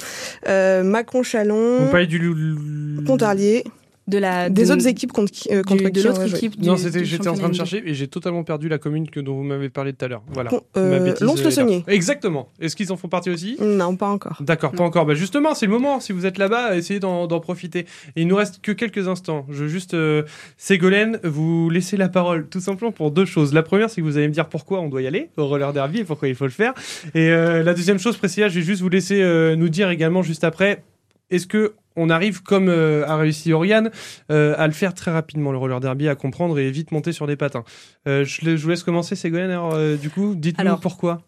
Macron-Chalon, 0.47 1.89
du... 2.07 3.03
Pontarlier. 3.05 3.63
De 4.11 4.17
la 4.19 4.49
Des 4.49 4.65
de- 4.67 4.71
autres 4.73 4.85
équipes 4.87 5.11
contre 5.11 5.31
qui, 5.31 5.49
euh, 5.51 5.63
contre 5.63 5.83
du- 5.83 5.91
qui 5.91 5.91
de 5.93 6.01
on 6.01 6.07
l'autre 6.09 6.21
va 6.21 6.27
jouer. 6.27 6.37
équipe. 6.37 6.59
du- 6.59 6.67
Non, 6.67 6.77
c'était, 6.77 7.03
j'étais 7.05 7.27
en 7.27 7.33
train 7.33 7.49
de 7.49 7.55
chercher 7.55 7.81
et 7.85 7.93
j'ai 7.95 8.07
totalement 8.07 8.43
perdu 8.43 8.69
la 8.69 8.77
commune 8.77 9.09
que 9.09 9.19
dont 9.19 9.35
vous 9.35 9.43
m'avez 9.43 9.69
parlé 9.69 9.93
tout 9.93 10.05
à 10.05 10.07
l'heure. 10.07 10.21
Voilà. 10.27 10.49
Bon, 10.51 10.61
euh, 10.77 11.05
est 11.07 11.19
là. 11.21 11.81
Exactement. 11.87 12.49
Est-ce 12.59 12.75
qu'ils 12.75 12.91
en 12.91 12.97
font 12.97 13.07
partie 13.07 13.29
aussi? 13.29 13.57
Non, 13.59 13.95
pas 13.95 14.07
encore. 14.09 14.37
D'accord, 14.41 14.71
pas 14.73 14.83
encore. 14.83 15.05
Bah 15.05 15.13
justement, 15.15 15.55
c'est 15.55 15.65
le 15.65 15.71
moment. 15.71 15.99
Si 15.99 16.11
vous 16.11 16.25
êtes 16.25 16.37
là-bas, 16.37 16.75
essayez 16.77 16.99
d'en, 16.99 17.25
d'en 17.27 17.39
profiter. 17.39 17.85
Et 18.15 18.21
il 18.21 18.27
nous 18.27 18.35
reste 18.35 18.61
que 18.61 18.71
quelques 18.71 19.07
instants. 19.07 19.45
Je 19.49 19.63
veux 19.63 19.67
juste, 19.69 19.93
euh, 19.93 20.23
Ségolène, 20.57 21.19
vous 21.23 21.69
laisser 21.69 21.97
la 21.97 22.09
parole, 22.09 22.47
tout 22.47 22.59
simplement 22.59 22.91
pour 22.91 23.11
deux 23.11 23.25
choses. 23.25 23.53
La 23.53 23.63
première, 23.63 23.89
c'est 23.89 24.01
que 24.01 24.05
vous 24.05 24.17
allez 24.17 24.27
me 24.27 24.33
dire 24.33 24.47
pourquoi 24.49 24.79
on 24.81 24.89
doit 24.89 25.01
y 25.01 25.07
aller 25.07 25.29
au 25.37 25.47
roller 25.47 25.73
derby 25.73 25.99
et 25.99 26.03
pourquoi 26.03 26.27
il 26.27 26.35
faut 26.35 26.45
le 26.45 26.51
faire. 26.51 26.73
Et 27.15 27.29
euh, 27.29 27.63
la 27.63 27.73
deuxième 27.73 27.99
chose, 27.99 28.17
Priscilla, 28.17 28.49
je 28.49 28.55
vais 28.59 28.65
juste 28.65 28.81
vous 28.81 28.89
laisser 28.89 29.21
euh, 29.21 29.55
nous 29.55 29.69
dire 29.69 29.89
également 29.89 30.21
juste 30.21 30.43
après. 30.43 30.83
Est-ce 31.29 31.47
que 31.47 31.73
on 31.95 32.09
arrive, 32.09 32.41
comme 32.43 32.69
euh, 32.69 33.05
a 33.07 33.17
réussi 33.17 33.53
Oriane, 33.53 33.91
euh, 34.31 34.55
à 34.57 34.67
le 34.67 34.73
faire 34.73 34.93
très 34.93 35.11
rapidement, 35.11 35.51
le 35.51 35.57
roller 35.57 35.79
derby, 35.79 36.07
à 36.07 36.15
comprendre 36.15 36.57
et 36.59 36.71
vite 36.71 36.91
monter 36.91 37.11
sur 37.11 37.27
des 37.27 37.35
patins 37.35 37.63
Euh, 38.07 38.25
je, 38.25 38.55
je 38.55 38.63
vous 38.63 38.69
laisse 38.69 38.83
commencer, 38.83 39.15
Ségolène. 39.15 39.51
Alors, 39.51 39.77
du 39.97 40.09
coup, 40.09 40.35
dites-nous 40.35 40.77
pourquoi. 40.77 41.21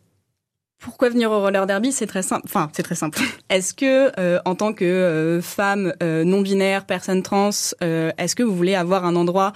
Pourquoi 0.80 1.10
venir 1.10 1.32
au 1.32 1.40
roller 1.40 1.66
derby 1.66 1.92
C'est 1.92 2.08
très 2.08 2.24
simple. 2.24 2.44
Enfin, 2.46 2.70
c'est 2.74 2.84
très 2.84 2.96
simple. 2.96 3.20
Est-ce 3.50 3.74
que, 3.74 4.12
en 4.46 4.56
tant 4.56 4.74
que 4.74 5.40
femme 5.42 5.94
non 6.02 6.42
binaire, 6.42 6.86
personne 6.86 7.22
trans, 7.22 7.50
est-ce 7.50 8.36
que 8.36 8.44
vous 8.44 8.56
voulez 8.56 8.76
avoir 8.76 9.06
un 9.06 9.16
endroit 9.16 9.54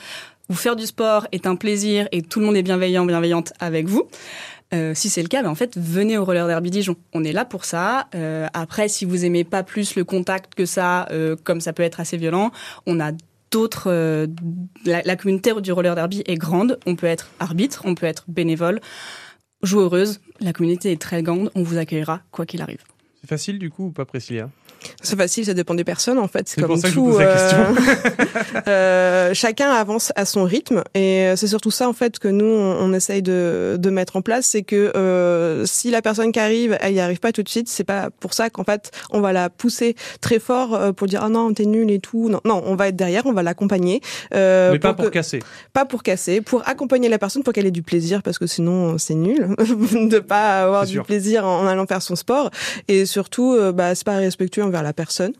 où 0.50 0.54
faire 0.54 0.78
du 0.78 0.86
sport 0.86 1.28
est 1.34 1.46
un 1.46 1.58
plaisir 1.58 2.08
et 2.14 2.22
tout 2.22 2.40
le 2.40 2.46
monde 2.46 2.56
est 2.56 2.64
bienveillant, 2.64 3.06
bienveillante 3.06 3.52
avec 3.60 3.88
vous? 3.88 4.08
Euh, 4.74 4.94
si 4.94 5.10
c'est 5.10 5.22
le 5.22 5.30
cas, 5.30 5.44
ben 5.44 5.50
en 5.50 5.56
fait, 5.56 5.78
venez 5.78 6.18
au 6.18 6.26
roller 6.26 6.48
derby 6.48 6.72
Dijon. 6.72 6.96
On 7.14 7.24
est 7.24 7.32
là 7.32 7.46
pour 7.46 7.64
ça. 7.64 8.08
Euh, 8.16 8.48
après, 8.54 8.90
si 8.90 9.06
vous 9.06 9.24
aimez 9.24 9.44
pas 9.44 9.64
plus 9.64 9.96
le 9.96 10.04
contact 10.04 10.56
que 10.56 10.66
ça, 10.66 11.08
euh, 11.12 11.36
comme 11.42 11.62
ça 11.62 11.72
peut 11.74 11.84
être 11.84 12.00
assez 12.00 12.18
violent, 12.18 12.52
on 12.86 13.00
a 13.00 13.12
d'autres. 13.52 13.90
la, 14.86 15.02
la 15.04 15.16
communauté 15.16 15.54
du 15.62 15.72
roller 15.72 15.96
derby 15.96 16.22
est 16.26 16.36
grande. 16.36 16.80
On 16.86 16.96
peut 16.96 17.08
être 17.08 17.30
arbitre, 17.40 17.84
on 17.86 17.96
peut 17.96 18.06
être 18.06 18.26
bénévole, 18.28 18.82
joueuse. 19.64 20.20
La 20.42 20.52
communauté 20.52 20.92
est 20.92 21.02
très 21.02 21.24
grande. 21.24 21.50
On 21.56 21.64
vous 21.64 21.78
accueillera 21.78 22.22
quoi 22.32 22.46
qu'il 22.46 22.62
arrive. 22.62 22.84
C'est 23.22 23.30
facile, 23.30 23.60
du 23.60 23.70
coup, 23.70 23.86
ou 23.86 23.92
pas, 23.92 24.06
Priscilla? 24.06 24.50
C'est 25.02 25.16
facile, 25.18 25.46
ça 25.46 25.54
dépend 25.54 25.74
des 25.74 25.84
personnes 25.84 26.18
en 26.20 26.28
fait. 26.28 26.48
C'est 26.48 26.62
comme 26.62 26.72
pour 26.72 26.78
ça 26.78 26.88
que 26.88 26.94
je 26.94 27.00
tout. 27.00 27.06
pose 27.06 27.20
la 27.20 27.26
euh, 27.28 27.74
euh, 28.68 29.34
chacun 29.34 29.70
avance 29.72 30.12
à 30.16 30.26
son 30.26 30.44
rythme 30.44 30.84
et 30.94 31.28
euh, 31.28 31.36
c'est 31.36 31.48
surtout 31.48 31.72
ça 31.72 31.88
en 31.90 31.94
fait 31.94 32.20
que 32.20 32.28
nous 32.28 32.46
on, 32.46 32.78
on 32.80 32.94
essaye 32.94 33.22
de, 33.22 33.78
de 33.80 33.90
mettre 33.90 34.16
en 34.16 34.22
place, 34.22 34.46
c'est 34.48 34.64
que 34.64 34.92
euh, 34.96 35.66
si 35.66 35.90
la 35.92 36.02
personne 36.02 36.32
qui 36.32 36.40
arrive, 36.40 36.78
elle 36.82 36.94
y 36.94 37.00
arrive 37.00 37.20
pas 37.20 37.32
tout 37.32 37.44
de 37.44 37.50
suite, 37.50 37.70
c'est 37.70 37.84
pas 37.84 38.10
pour 38.20 38.34
ça 38.34 38.50
qu'en 38.50 38.64
fait 38.64 38.92
on 39.12 39.22
va 39.22 39.34
la 39.34 39.50
pousser 39.50 39.96
très 40.22 40.40
fort 40.40 40.76
euh, 40.76 40.92
pour 40.92 41.08
dire 41.08 41.22
ah 41.24 41.30
non 41.30 41.54
t'es 41.54 41.66
nul 41.66 41.90
et 41.92 42.00
tout. 42.00 42.30
Non, 42.30 42.42
non, 42.46 42.62
on 42.66 42.76
va 42.76 42.90
être 42.90 42.96
derrière, 42.96 43.26
on 43.26 43.34
va 43.34 43.44
l'accompagner. 43.44 44.02
euh, 44.34 44.72
Mais 44.72 44.80
pas 44.80 44.94
pour 44.94 45.06
que- 45.06 45.10
casser. 45.10 45.40
pas 45.74 45.86
pour 45.86 46.04
casser, 46.04 46.42
pour 46.42 46.68
accompagner 46.68 47.10
la 47.10 47.18
personne 47.18 47.44
pour 47.44 47.54
qu'elle 47.54 47.66
ait 47.66 47.72
du 47.72 47.84
plaisir 47.84 48.22
parce 48.24 48.38
que 48.40 48.48
sinon 48.48 48.98
c'est 48.98 49.16
nul 49.16 49.56
de 50.10 50.20
pas 50.20 50.64
avoir 50.64 50.86
du 50.86 50.94
sûr. 50.94 51.06
plaisir 51.06 51.46
en, 51.46 51.66
allant 51.68 51.86
faire 51.88 52.02
son 52.02 52.16
sport 52.16 52.52
et 52.88 53.06
surtout 53.06 53.58
bah 53.74 53.96
c'est 53.96 54.06
pas 54.06 54.18
respectueux 54.18 54.64
envers 54.68 54.84
la 54.84 54.94
personne. 54.94 55.34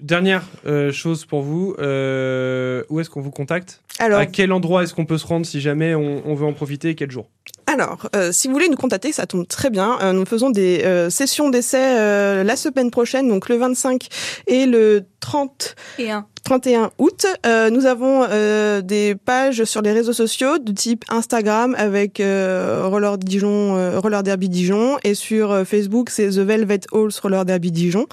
Dernière 0.00 0.44
euh, 0.66 0.92
chose 0.92 1.26
pour 1.26 1.42
vous, 1.42 1.74
euh, 1.78 2.82
où 2.88 3.00
est-ce 3.00 3.10
qu'on 3.10 3.20
vous 3.20 3.30
contacte? 3.30 3.82
Alors 3.98 4.18
À 4.18 4.26
quel 4.26 4.52
endroit 4.52 4.82
est-ce 4.82 4.94
qu'on 4.94 5.04
peut 5.04 5.18
se 5.18 5.26
rendre 5.26 5.44
si 5.44 5.60
jamais 5.60 5.94
on, 5.94 6.22
on 6.24 6.34
veut 6.34 6.46
en 6.46 6.54
profiter 6.54 6.90
et 6.90 6.94
quel 6.94 7.10
jour? 7.10 7.28
Alors, 7.66 8.08
euh, 8.16 8.32
si 8.32 8.48
vous 8.48 8.54
voulez 8.54 8.68
nous 8.68 8.76
contacter, 8.76 9.12
ça 9.12 9.26
tombe 9.26 9.46
très 9.46 9.70
bien. 9.70 9.98
Euh, 10.02 10.12
nous 10.12 10.24
faisons 10.24 10.50
des 10.50 10.82
euh, 10.84 11.08
sessions 11.08 11.50
d'essai 11.50 11.98
euh, 11.98 12.42
la 12.42 12.56
semaine 12.56 12.90
prochaine, 12.90 13.28
donc 13.28 13.48
le 13.48 13.56
25 13.56 14.08
et 14.48 14.66
le 14.66 15.04
30 15.20 15.76
Et 15.98 16.10
un. 16.10 16.26
31 16.44 16.90
août. 16.98 17.26
Euh, 17.46 17.70
nous 17.70 17.86
avons 17.86 18.26
euh, 18.28 18.80
des 18.80 19.14
pages 19.14 19.62
sur 19.64 19.82
les 19.82 19.92
réseaux 19.92 20.12
sociaux 20.12 20.58
de 20.58 20.72
type 20.72 21.04
Instagram 21.10 21.76
avec 21.78 22.18
euh, 22.18 22.82
Roller 22.86 23.18
Dijon, 23.18 23.76
euh, 23.76 24.00
Roller 24.00 24.22
Derby 24.24 24.48
Dijon, 24.48 24.98
et 25.04 25.14
sur 25.14 25.52
euh, 25.52 25.64
Facebook 25.64 26.10
c'est 26.10 26.30
The 26.30 26.38
Velvet 26.38 26.80
Halls 26.92 27.12
Roller 27.22 27.44
Derby 27.44 27.70
Dijon. 27.70 28.06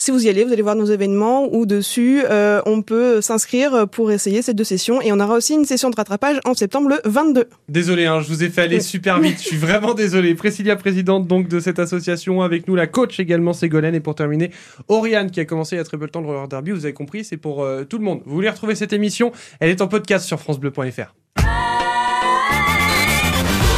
Si 0.00 0.12
vous 0.12 0.24
y 0.24 0.28
allez, 0.28 0.44
vous 0.44 0.52
allez 0.52 0.62
voir 0.62 0.76
nos 0.76 0.84
événements 0.84 1.52
où 1.52 1.66
dessus 1.66 2.22
euh, 2.30 2.62
on 2.66 2.82
peut 2.82 3.20
s'inscrire 3.20 3.88
pour 3.88 4.12
essayer 4.12 4.42
ces 4.42 4.54
deux 4.54 4.62
sessions 4.62 5.02
et 5.02 5.10
on 5.10 5.18
aura 5.18 5.34
aussi 5.34 5.54
une 5.54 5.64
session 5.64 5.90
de 5.90 5.96
rattrapage 5.96 6.38
en 6.44 6.54
septembre 6.54 6.90
le 6.90 7.00
22. 7.04 7.48
Désolé, 7.68 8.06
hein, 8.06 8.20
je 8.20 8.28
vous 8.28 8.44
ai 8.44 8.48
fait 8.48 8.62
aller 8.62 8.78
super 8.78 9.18
vite. 9.18 9.38
Je 9.42 9.48
suis 9.48 9.56
vraiment 9.56 9.94
désolé. 9.94 10.36
Priscilla, 10.36 10.76
présidente 10.76 11.26
donc 11.26 11.48
de 11.48 11.58
cette 11.58 11.80
association, 11.80 12.42
avec 12.42 12.68
nous 12.68 12.76
la 12.76 12.86
coach 12.86 13.18
également 13.18 13.52
Ségolène 13.52 13.96
et 13.96 14.00
pour 14.00 14.14
terminer 14.14 14.52
Oriane 14.86 15.32
qui 15.32 15.40
a 15.40 15.44
commencé 15.44 15.74
il 15.74 15.78
y 15.78 15.82
a 15.82 15.84
très 15.84 15.98
peu 15.98 16.06
de 16.06 16.12
temps 16.12 16.20
le 16.20 16.28
roller 16.28 16.46
derby. 16.46 16.70
Vous 16.70 16.84
avez 16.84 16.94
compris, 16.94 17.24
c'est 17.24 17.36
pour 17.36 17.64
euh, 17.64 17.82
tout 17.82 17.98
le 17.98 18.04
monde. 18.04 18.20
Vous 18.24 18.34
voulez 18.34 18.50
retrouver 18.50 18.76
cette 18.76 18.92
émission? 18.92 19.32
Elle 19.58 19.70
est 19.70 19.82
en 19.82 19.88
podcast 19.88 20.24
sur 20.24 20.38
francebleu.fr. 20.38 21.12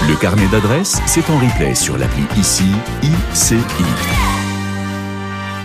Le 0.07 0.21
carnet 0.21 0.49
d'adresses, 0.53 0.99
c'est 1.07 1.31
en 1.31 1.39
replay 1.39 1.75
sur 1.75 1.97
l'appli 1.97 2.25
ICI, 2.37 2.65
ICI. 3.03 4.20